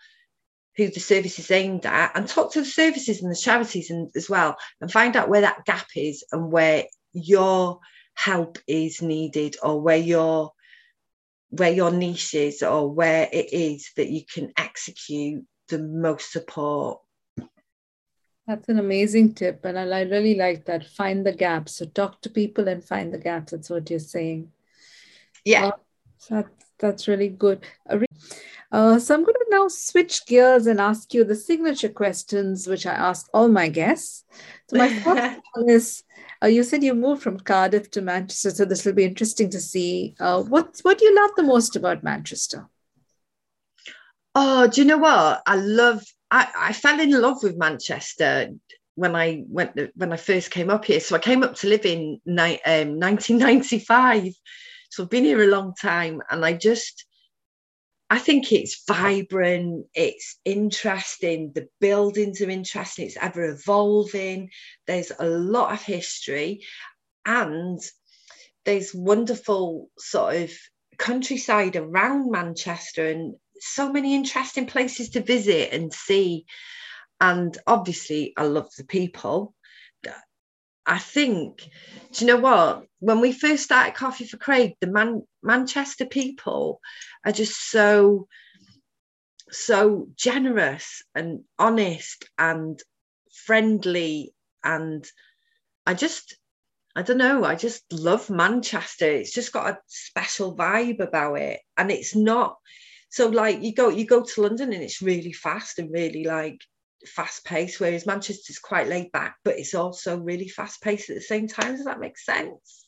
who 0.79 0.89
the 0.89 1.01
service 1.01 1.39
is 1.41 1.51
aimed 1.51 1.85
at 1.85 2.13
and 2.15 2.29
talk 2.29 2.53
to 2.53 2.61
the 2.61 2.65
services 2.65 3.21
and 3.21 3.31
the 3.31 3.37
charities 3.37 3.91
and, 3.91 4.11
as 4.15 4.31
well 4.31 4.57
and 4.81 4.91
find 4.91 5.17
out 5.17 5.29
where 5.29 5.43
that 5.43 5.65
gap 5.67 5.89
is 5.97 6.25
and 6.33 6.51
where 6.51 6.85
your 7.13 7.81
help 8.15 8.59
is 8.67 9.03
needed 9.03 9.57
or 9.63 9.81
where 9.81 9.99
your 9.99 10.53
where 11.51 11.73
your 11.73 11.91
niche 11.91 12.35
is 12.35 12.63
or 12.63 12.89
where 12.91 13.29
it 13.33 13.53
is 13.53 13.91
that 13.97 14.09
you 14.09 14.23
can 14.33 14.53
execute 14.57 15.45
the 15.69 15.79
most 15.79 16.31
support. 16.31 17.01
That's 18.47 18.69
an 18.69 18.79
amazing 18.79 19.35
tip. 19.35 19.65
And 19.65 19.79
I 19.79 20.03
really 20.03 20.35
like 20.35 20.67
that. 20.67 20.87
Find 20.87 21.25
the 21.25 21.33
gaps. 21.33 21.77
So 21.77 21.87
talk 21.87 22.21
to 22.23 22.31
people 22.31 22.69
and 22.69 22.85
find 22.85 23.13
the 23.13 23.19
gaps. 23.19 23.53
That's 23.53 23.71
what 23.71 23.89
you're 23.91 23.99
saying. 23.99 24.53
Yeah. 25.45 25.67
Uh, 25.67 25.71
that, 26.31 26.47
that's 26.79 27.09
really 27.09 27.29
good. 27.29 27.65
Uh, 28.71 28.99
so 28.99 29.15
I'm 29.15 29.23
going 29.23 29.35
to 29.35 29.47
now 29.49 29.69
switch 29.69 30.27
gears 30.27 30.67
and 30.67 30.81
ask 30.81 31.15
you 31.15 31.25
the 31.25 31.35
signature 31.35 31.89
questions, 31.89 32.67
which 32.67 32.85
I 32.85 32.93
ask 32.93 33.27
all 33.33 33.49
my 33.49 33.69
guests. 33.69 34.25
So 34.69 34.77
my 34.77 34.89
first 35.05 35.41
one 35.55 35.69
is, 35.71 36.03
uh, 36.43 36.49
you 36.49 36.63
said 36.63 36.85
you 36.85 36.95
moved 36.95 37.23
from 37.23 37.41
Cardiff 37.41 37.91
to 37.93 38.03
Manchester, 38.03 38.51
so 38.51 38.65
this 38.65 38.85
will 38.85 38.93
be 38.93 39.05
interesting 39.05 39.49
to 39.51 39.61
see. 39.61 40.15
Uh, 40.21 40.43
what 40.43 40.79
what 40.83 40.99
do 40.99 41.07
you 41.07 41.15
love 41.15 41.31
the 41.37 41.43
most 41.43 41.77
about 41.77 42.05
Manchester? 42.05 42.69
Oh, 44.35 44.69
do 44.69 44.83
you 44.83 44.87
know 44.87 44.99
what? 44.99 45.43
I 45.47 45.57
love 45.57 46.05
I, 46.31 46.49
I 46.57 46.73
fell 46.73 47.01
in 47.01 47.11
love 47.11 47.43
with 47.43 47.57
Manchester 47.57 48.51
when 48.95 49.17
I 49.17 49.45
went 49.49 49.79
when 49.97 50.13
I 50.13 50.17
first 50.17 50.51
came 50.51 50.71
up 50.71 50.85
here. 50.85 51.01
So 51.01 51.17
I 51.17 51.21
came 51.21 51.43
up 51.43 51.55
to 51.57 51.69
live 51.69 51.87
in 51.87 52.21
ni- 52.27 52.61
um, 52.67 53.01
1995. 53.01 54.35
So 54.91 55.03
I've 55.03 55.11
been 55.11 55.25
here 55.25 55.43
a 55.43 55.49
long 55.49 55.75
time, 55.75 56.23
and 56.31 56.45
I 56.45 56.53
just 56.53 57.05
I 58.11 58.19
think 58.19 58.53
it's 58.53 58.85
vibrant, 58.87 59.87
it's 59.95 60.39
interesting, 60.45 61.53
the 61.55 61.69
buildings 61.79 62.41
are 62.41 62.49
interesting, 62.49 63.07
it's 63.07 63.19
ever 63.21 63.45
evolving, 63.45 64.51
there's 64.87 65.13
a 65.19 65.27
lot 65.27 65.75
of 65.75 65.83
history, 65.83 66.65
and 67.27 67.79
there's 68.65 68.95
wonderful 68.95 69.91
sort 69.99 70.37
of 70.37 70.53
countryside 70.99 71.77
around 71.77 72.31
Manchester 72.31 73.07
and 73.09 73.35
so 73.61 73.93
many 73.93 74.15
interesting 74.15 74.67
places 74.67 75.11
to 75.11 75.23
visit 75.23 75.73
and 75.73 75.93
see. 75.93 76.47
And 77.21 77.57
obviously, 77.67 78.33
I 78.37 78.45
love 78.45 78.69
the 78.77 78.85
people. 78.85 79.55
I 80.89 80.99
think, 80.99 81.69
do 82.13 82.25
you 82.25 82.27
know 82.27 82.41
what? 82.41 82.87
When 83.01 83.21
we 83.21 83.33
first 83.33 83.63
started 83.63 83.95
Coffee 83.95 84.27
for 84.27 84.39
Craig, 84.39 84.75
the 84.81 84.87
Man- 84.87 85.27
Manchester 85.43 86.07
people 86.07 86.81
are 87.25 87.33
just 87.33 87.71
so, 87.71 88.27
so 89.51 90.09
generous 90.17 91.03
and 91.15 91.45
honest 91.59 92.25
and 92.39 92.81
friendly. 93.31 94.33
And 94.65 95.07
I 95.87 95.93
just, 95.93 96.39
I 96.97 97.03
don't 97.03 97.19
know, 97.19 97.45
I 97.45 97.55
just 97.55 97.85
love 97.93 98.31
Manchester. 98.31 99.07
It's 99.07 99.35
just 99.35 99.53
got 99.53 99.71
a 99.71 99.79
special 99.87 100.57
vibe 100.57 101.01
about 101.01 101.35
it. 101.35 101.61
And 101.77 101.91
it's 101.91 102.17
not, 102.17 102.57
so 103.11 103.29
like 103.29 103.63
you 103.63 103.75
go 103.75 103.89
you 103.89 104.07
go 104.07 104.23
to 104.23 104.43
London 104.43 104.73
and 104.73 104.83
it's 104.83 105.03
really 105.03 105.33
fast 105.33 105.79
and 105.79 105.93
really 105.93 106.25
like 106.25 106.61
fast 107.07 107.45
paced, 107.45 107.81
whereas 107.81 108.07
Manchester's 108.07 108.59
quite 108.59 108.89
laid 108.89 109.13
back, 109.13 109.37
but 109.45 109.59
it's 109.59 109.75
also 109.75 110.19
really 110.19 110.49
fast 110.49 110.81
paced 110.83 111.11
at 111.11 111.17
the 111.17 111.23
same 111.23 111.49
time. 111.49 111.77
Does 111.77 111.85
that 111.85 112.01
make 112.01 112.19
sense? 112.19 112.87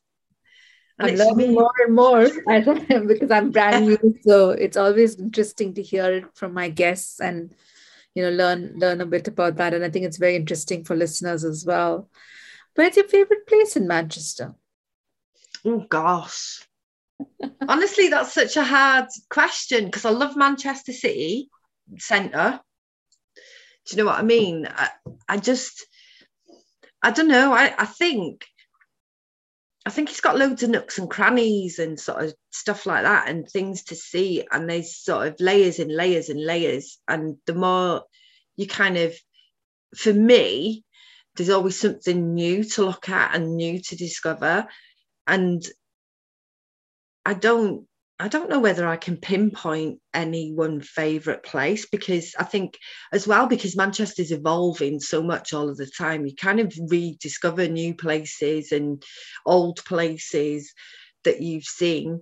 And 0.99 1.11
I'm 1.13 1.17
learning 1.17 1.37
really- 1.37 1.55
more 1.55 1.73
and 1.79 1.95
more 1.95 3.07
because 3.07 3.31
I'm 3.31 3.51
brand 3.51 3.87
new. 3.87 4.19
So 4.23 4.51
it's 4.51 4.77
always 4.77 5.19
interesting 5.19 5.75
to 5.75 5.83
hear 5.83 6.13
it 6.13 6.25
from 6.35 6.53
my 6.53 6.69
guests 6.69 7.21
and 7.21 7.55
you 8.15 8.23
know 8.23 8.31
learn 8.31 8.75
learn 8.77 9.01
a 9.01 9.07
bit 9.07 9.29
about 9.29 9.57
that. 9.57 9.73
And 9.73 9.85
I 9.85 9.91
think 9.91 10.05
it's 10.05 10.19
very 10.19 10.37
interesting 10.37 10.85
for 10.85 10.97
listeners 10.97 11.45
as 11.45 11.65
well. 11.65 12.11
Where's 12.75 12.97
your 12.97 13.09
favorite 13.09 13.47
place 13.47 13.77
in 13.77 13.87
Manchester? 13.89 14.55
Oh 15.65 15.85
gosh. 15.89 16.67
Honestly, 17.69 18.09
that's 18.09 18.33
such 18.33 18.57
a 18.57 18.65
hard 18.65 19.07
question 19.29 19.87
because 19.87 20.05
I 20.05 20.11
love 20.11 20.37
Manchester 20.37 20.93
City 20.93 21.51
Centre. 21.99 22.61
Do 23.91 23.97
you 23.97 24.05
know 24.05 24.11
what 24.11 24.21
I 24.21 24.23
mean? 24.23 24.69
I, 24.71 24.89
I 25.29 25.37
just, 25.37 25.85
I 27.03 27.11
don't 27.11 27.27
know. 27.27 27.53
I, 27.53 27.75
I 27.77 27.87
think, 27.87 28.47
I 29.85 29.91
think 29.91 30.11
it's 30.11 30.21
got 30.21 30.39
loads 30.39 30.63
of 30.63 30.71
nooks 30.71 30.99
and 30.99 31.11
crannies 31.11 31.81
and 31.81 31.99
sort 31.99 32.23
of 32.23 32.35
stuff 32.53 32.87
like 32.87 33.03
that 33.03 33.29
and 33.29 33.49
things 33.49 33.83
to 33.85 33.97
see. 33.97 34.47
And 34.53 34.71
there's 34.71 34.97
sort 34.97 35.27
of 35.27 35.41
layers 35.41 35.81
and 35.81 35.93
layers 35.93 36.29
and 36.29 36.41
layers. 36.41 36.99
And 37.09 37.39
the 37.47 37.55
more 37.55 38.05
you 38.57 38.69
kind 38.69 38.97
of, 38.97 39.13
for 39.97 40.13
me, 40.13 40.85
there's 41.35 41.51
always 41.51 41.77
something 41.77 42.35
new 42.35 42.63
to 42.63 42.85
look 42.85 43.09
at 43.09 43.35
and 43.35 43.57
new 43.57 43.81
to 43.81 43.97
discover. 43.97 44.69
And 45.27 45.65
I 47.27 47.35
don't 47.35 47.87
I 48.21 48.29
don't 48.29 48.51
know 48.51 48.61
whether 48.61 48.87
I 48.87 48.99
can 48.99 49.17
pinpoint 49.17 49.99
any 50.13 50.53
one 50.53 50.83
favourite 50.83 51.43
place 51.43 51.87
because 51.87 52.35
I 52.39 52.45
think 52.45 52.77
as 53.15 53.27
well 53.27 53.47
because 53.47 53.79
Manchester's 53.79 54.31
evolving 54.31 55.01
so 55.01 55.23
much 55.23 55.55
all 55.55 55.71
of 55.71 55.79
the 55.79 55.87
time, 55.87 56.27
you 56.27 56.37
kind 56.37 56.61
of 56.61 56.71
rediscover 56.89 57.67
new 57.67 57.95
places 57.95 58.73
and 58.73 59.03
old 59.47 59.83
places 59.87 60.75
that 61.25 61.41
you've 61.41 61.65
seen 61.65 62.21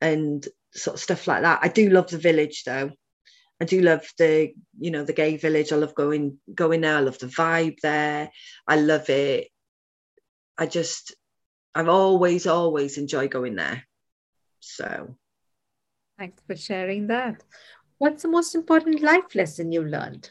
and 0.00 0.44
sort 0.74 0.96
of 0.96 1.00
stuff 1.00 1.28
like 1.28 1.42
that. 1.42 1.60
I 1.62 1.68
do 1.68 1.90
love 1.90 2.10
the 2.10 2.18
village 2.18 2.64
though. 2.64 2.90
I 3.60 3.66
do 3.66 3.82
love 3.82 4.04
the, 4.18 4.52
you 4.80 4.90
know, 4.90 5.04
the 5.04 5.12
gay 5.12 5.36
village. 5.36 5.72
I 5.72 5.76
love 5.76 5.94
going 5.94 6.38
going 6.52 6.80
there. 6.80 6.96
I 6.96 7.00
love 7.00 7.20
the 7.20 7.28
vibe 7.28 7.78
there. 7.84 8.32
I 8.66 8.80
love 8.80 9.08
it. 9.10 9.46
I 10.58 10.66
just 10.66 11.14
I've 11.72 11.88
always, 11.88 12.48
always 12.48 12.98
enjoy 12.98 13.28
going 13.28 13.54
there. 13.54 13.84
So 14.58 15.16
thanks 16.18 16.42
for 16.46 16.56
sharing 16.56 17.08
that. 17.08 17.42
What's 17.98 18.22
the 18.22 18.28
most 18.28 18.54
important 18.54 19.00
life 19.00 19.34
lesson 19.34 19.72
you've 19.72 19.86
learned? 19.86 20.30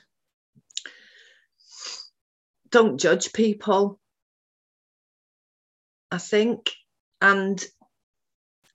Don't 2.69 2.99
judge 2.99 3.33
people. 3.33 3.99
I 6.11 6.17
think, 6.17 6.71
and 7.21 7.63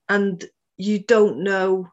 and 0.09 0.43
you 0.77 0.99
don't 0.99 1.43
know 1.43 1.89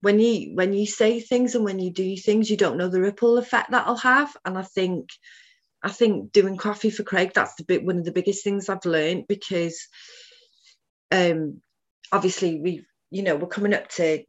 when 0.00 0.18
you 0.18 0.54
when 0.54 0.72
you 0.72 0.86
say 0.86 1.20
things 1.20 1.54
and 1.54 1.64
when 1.64 1.78
you 1.78 1.92
do 1.92 2.16
things, 2.16 2.50
you 2.50 2.56
don't 2.56 2.78
know 2.78 2.88
the 2.88 3.00
ripple 3.00 3.38
effect 3.38 3.70
that'll 3.70 3.96
have. 3.96 4.36
And 4.44 4.58
I 4.58 4.62
think 4.62 5.10
I 5.82 5.90
think 5.90 6.32
doing 6.32 6.56
coffee 6.56 6.90
for 6.90 7.04
Craig, 7.04 7.32
that's 7.34 7.54
the 7.54 7.64
bit 7.64 7.84
one 7.84 7.98
of 7.98 8.04
the 8.04 8.12
biggest 8.12 8.42
things 8.42 8.68
I've 8.68 8.84
learned 8.84 9.26
because 9.28 9.86
um 11.12 11.60
obviously 12.12 12.60
we've 12.60 12.86
you 13.10 13.22
know, 13.22 13.36
we're 13.36 13.48
coming 13.48 13.74
up 13.74 13.88
to 13.88 14.22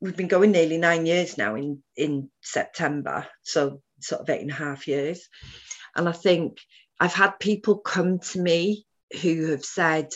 we've 0.00 0.16
been 0.16 0.28
going 0.28 0.52
nearly 0.52 0.78
nine 0.78 1.06
years 1.06 1.38
now 1.38 1.54
in 1.54 1.82
in 1.96 2.30
September, 2.42 3.26
so 3.42 3.82
sort 4.00 4.20
of 4.20 4.30
eight 4.30 4.42
and 4.42 4.50
a 4.50 4.54
half 4.54 4.86
years. 4.86 5.28
And 5.94 6.08
I 6.08 6.12
think 6.12 6.58
I've 7.00 7.14
had 7.14 7.38
people 7.40 7.78
come 7.78 8.18
to 8.18 8.40
me 8.40 8.86
who 9.22 9.50
have 9.50 9.64
said, 9.64 10.12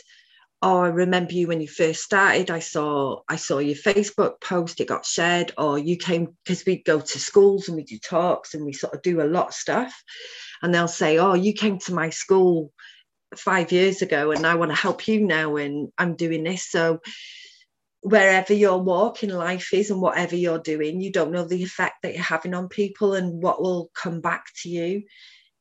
Oh, 0.62 0.80
I 0.80 0.88
remember 0.88 1.32
you 1.32 1.48
when 1.48 1.62
you 1.62 1.68
first 1.68 2.02
started. 2.02 2.50
I 2.50 2.58
saw 2.58 3.20
I 3.28 3.36
saw 3.36 3.58
your 3.58 3.76
Facebook 3.76 4.40
post, 4.42 4.80
it 4.80 4.88
got 4.88 5.06
shared, 5.06 5.52
or 5.56 5.78
you 5.78 5.96
came 5.96 6.36
because 6.44 6.64
we 6.66 6.82
go 6.82 7.00
to 7.00 7.18
schools 7.18 7.68
and 7.68 7.76
we 7.76 7.84
do 7.84 7.98
talks 7.98 8.54
and 8.54 8.64
we 8.64 8.74
sort 8.74 8.94
of 8.94 9.02
do 9.02 9.22
a 9.22 9.24
lot 9.24 9.48
of 9.48 9.54
stuff. 9.54 9.94
And 10.62 10.74
they'll 10.74 10.88
say, 10.88 11.18
Oh, 11.18 11.34
you 11.34 11.54
came 11.54 11.78
to 11.80 11.94
my 11.94 12.10
school 12.10 12.72
five 13.36 13.72
years 13.72 14.02
ago 14.02 14.32
and 14.32 14.46
I 14.46 14.56
want 14.56 14.70
to 14.70 14.76
help 14.76 15.08
you 15.08 15.24
now 15.26 15.56
and 15.56 15.90
I'm 15.96 16.16
doing 16.16 16.42
this. 16.42 16.70
So 16.70 17.00
wherever 18.02 18.54
your 18.54 18.80
walk 18.82 19.22
in 19.22 19.30
life 19.30 19.74
is 19.74 19.90
and 19.90 20.00
whatever 20.00 20.34
you're 20.34 20.58
doing, 20.58 21.00
you 21.00 21.12
don't 21.12 21.32
know 21.32 21.44
the 21.44 21.62
effect 21.62 21.96
that 22.02 22.14
you're 22.14 22.22
having 22.22 22.54
on 22.54 22.68
people 22.68 23.14
and 23.14 23.42
what 23.42 23.60
will 23.60 23.90
come 23.94 24.20
back 24.20 24.46
to 24.62 24.68
you 24.68 25.02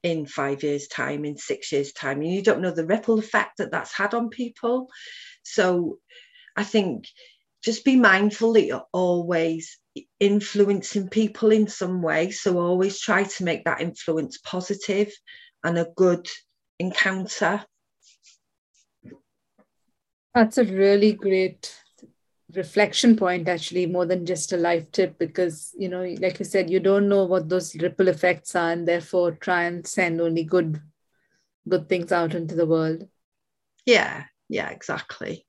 in 0.03 0.25
five 0.25 0.63
years' 0.63 0.87
time, 0.87 1.25
in 1.25 1.37
six 1.37 1.71
years' 1.71 1.91
time. 1.91 2.21
And 2.21 2.31
you 2.31 2.41
don't 2.41 2.61
know 2.61 2.71
the 2.71 2.85
ripple 2.85 3.19
effect 3.19 3.57
that 3.57 3.71
that's 3.71 3.93
had 3.93 4.13
on 4.13 4.29
people. 4.29 4.87
So 5.43 5.99
I 6.55 6.63
think 6.63 7.05
just 7.61 7.83
be 7.83 7.97
mindful 7.97 8.53
that 8.53 8.65
you're 8.65 8.87
always 8.93 9.77
influencing 10.19 11.09
people 11.09 11.51
in 11.51 11.67
some 11.67 12.01
way. 12.01 12.31
So 12.31 12.57
always 12.57 13.01
try 13.01 13.23
to 13.23 13.43
make 13.43 13.65
that 13.65 13.81
influence 13.81 14.37
positive 14.37 15.11
and 15.63 15.77
a 15.77 15.89
good 15.95 16.25
encounter. 16.79 17.65
That's 20.33 20.57
a 20.57 20.63
really 20.63 21.11
great 21.11 21.75
reflection 22.56 23.16
point, 23.16 23.47
actually, 23.47 23.86
more 23.86 24.06
than 24.06 24.26
just 24.26 24.54
a 24.54 24.58
life 24.58 24.91
tip, 24.91 25.18
because, 25.18 25.74
you 25.78 25.89
know, 25.89 26.04
like 26.20 26.39
you 26.39 26.45
said, 26.45 26.70
you 26.70 26.80
don't 26.80 27.10
know 27.10 27.26
what 27.26 27.50
those 27.50 27.76
ripple 27.76 28.08
effects 28.08 28.56
are, 28.56 28.72
and 28.72 28.88
therefore 28.88 29.32
try 29.32 29.64
and 29.64 29.86
send 29.86 30.22
only 30.22 30.43
good 30.43 30.82
good 31.68 31.88
things 31.88 32.12
out 32.12 32.34
into 32.34 32.56
the 32.56 32.66
world. 32.66 33.08
Yeah, 33.86 34.24
yeah, 34.47 34.70
exactly. 34.70 35.45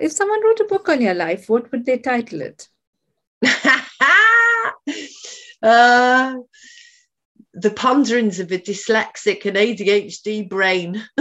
If 0.00 0.12
someone 0.12 0.44
wrote 0.44 0.60
a 0.60 0.64
book 0.64 0.88
on 0.88 1.00
your 1.00 1.14
life, 1.14 1.48
what 1.48 1.72
would 1.72 1.84
they 1.84 1.98
title 1.98 2.42
it? 2.42 2.68
uh, 5.62 6.34
the 7.54 7.70
ponderings 7.70 8.38
of 8.38 8.52
a 8.52 8.58
dyslexic 8.58 9.44
and 9.46 9.56
ADHD 9.56 10.48
brain. 10.48 11.02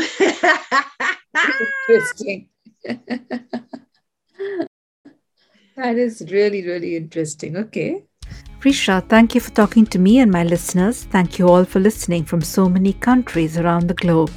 interesting. 1.88 2.50
that 5.78 5.96
is 5.96 6.26
really, 6.32 6.66
really 6.66 6.96
interesting. 6.96 7.56
Okay. 7.56 8.04
Risha, 8.62 9.08
thank 9.08 9.36
you 9.36 9.42
for 9.42 9.52
talking 9.52 9.86
to 9.86 10.00
me 10.00 10.20
and 10.20 10.32
my 10.32 10.44
listeners. 10.44 11.04
Thank 11.04 11.38
you 11.38 11.48
all 11.48 11.64
for 11.64 11.80
listening 11.80 12.26
from 12.26 12.42
so 12.42 12.68
many 12.68 12.94
countries 12.94 13.58
around 13.58 13.88
the 13.88 13.94
globe. 13.94 14.32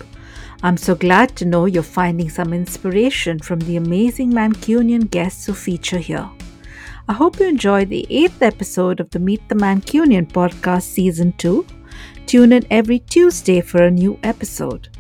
I'm 0.63 0.77
so 0.77 0.95
glad 0.95 1.35
to 1.37 1.47
know 1.47 1.65
you're 1.65 1.83
finding 1.83 2.29
some 2.29 2.53
inspiration 2.53 3.39
from 3.39 3.61
the 3.61 3.77
amazing 3.77 4.31
Mancunian 4.31 5.11
guests 5.11 5.47
who 5.47 5.55
feature 5.55 5.99
here. 5.99 6.29
I 7.09 7.15
hope 7.15 7.41
you 7.41 7.47
enjoy 7.47 7.87
the 7.87 8.07
eighth 8.11 8.43
episode 8.43 9.01
of 9.01 9.09
the 9.11 9.19
Meet 9.19 9.49
the 9.49 9.55
Mancunian 9.55 10.31
podcast 10.31 10.83
season 10.83 11.33
2. 11.39 11.67
Tune 12.27 12.53
in 12.53 12.67
every 12.71 12.99
Tuesday 12.99 13.63
for 13.63 13.83
a 13.83 13.91
new 13.91 14.19
episode. 14.23 14.91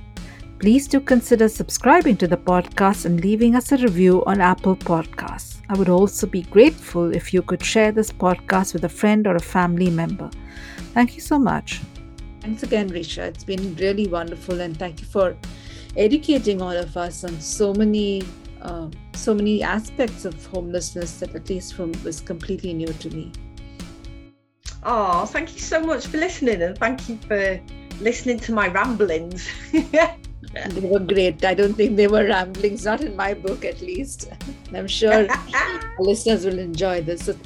Please 0.60 0.86
do 0.86 1.00
consider 1.00 1.48
subscribing 1.48 2.18
to 2.18 2.28
the 2.28 2.36
podcast 2.36 3.06
and 3.06 3.18
leaving 3.24 3.56
us 3.56 3.72
a 3.72 3.78
review 3.78 4.22
on 4.26 4.42
Apple 4.42 4.76
Podcasts. 4.76 5.62
I 5.70 5.74
would 5.78 5.88
also 5.88 6.26
be 6.26 6.42
grateful 6.42 7.16
if 7.16 7.32
you 7.32 7.40
could 7.40 7.64
share 7.64 7.92
this 7.92 8.12
podcast 8.12 8.74
with 8.74 8.84
a 8.84 8.88
friend 8.90 9.26
or 9.26 9.36
a 9.36 9.40
family 9.40 9.88
member. 9.88 10.28
Thank 10.92 11.14
you 11.14 11.22
so 11.22 11.38
much. 11.38 11.80
Thanks 12.42 12.62
again, 12.62 12.90
Risha. 12.90 13.22
It's 13.22 13.42
been 13.42 13.74
really 13.76 14.06
wonderful, 14.06 14.60
and 14.60 14.78
thank 14.78 15.00
you 15.00 15.06
for 15.06 15.34
educating 15.96 16.60
all 16.60 16.76
of 16.76 16.94
us 16.94 17.24
on 17.24 17.40
so 17.40 17.72
many, 17.72 18.22
uh, 18.60 18.88
so 19.14 19.32
many 19.32 19.62
aspects 19.62 20.26
of 20.26 20.44
homelessness 20.44 21.20
that, 21.20 21.34
at 21.34 21.48
least, 21.48 21.72
from 21.72 21.92
was 22.04 22.20
completely 22.20 22.74
new 22.74 22.92
to 22.92 23.08
me. 23.08 23.32
Oh, 24.82 25.24
thank 25.24 25.54
you 25.54 25.60
so 25.60 25.80
much 25.80 26.08
for 26.08 26.18
listening, 26.18 26.60
and 26.60 26.76
thank 26.76 27.08
you 27.08 27.16
for 27.26 27.58
listening 28.02 28.38
to 28.40 28.52
my 28.52 28.68
ramblings. 28.68 29.48
they 30.52 30.80
were 30.80 30.98
great. 30.98 31.44
I 31.44 31.54
don't 31.54 31.74
think 31.74 31.96
they 31.96 32.08
were 32.08 32.26
ramblings, 32.26 32.84
not 32.84 33.00
in 33.02 33.14
my 33.16 33.34
book 33.34 33.64
at 33.64 33.80
least. 33.80 34.30
I'm 34.74 34.88
sure 34.88 35.28
listeners 35.98 36.44
will 36.44 36.58
enjoy 36.58 37.02
this. 37.02 37.26
So 37.26 37.36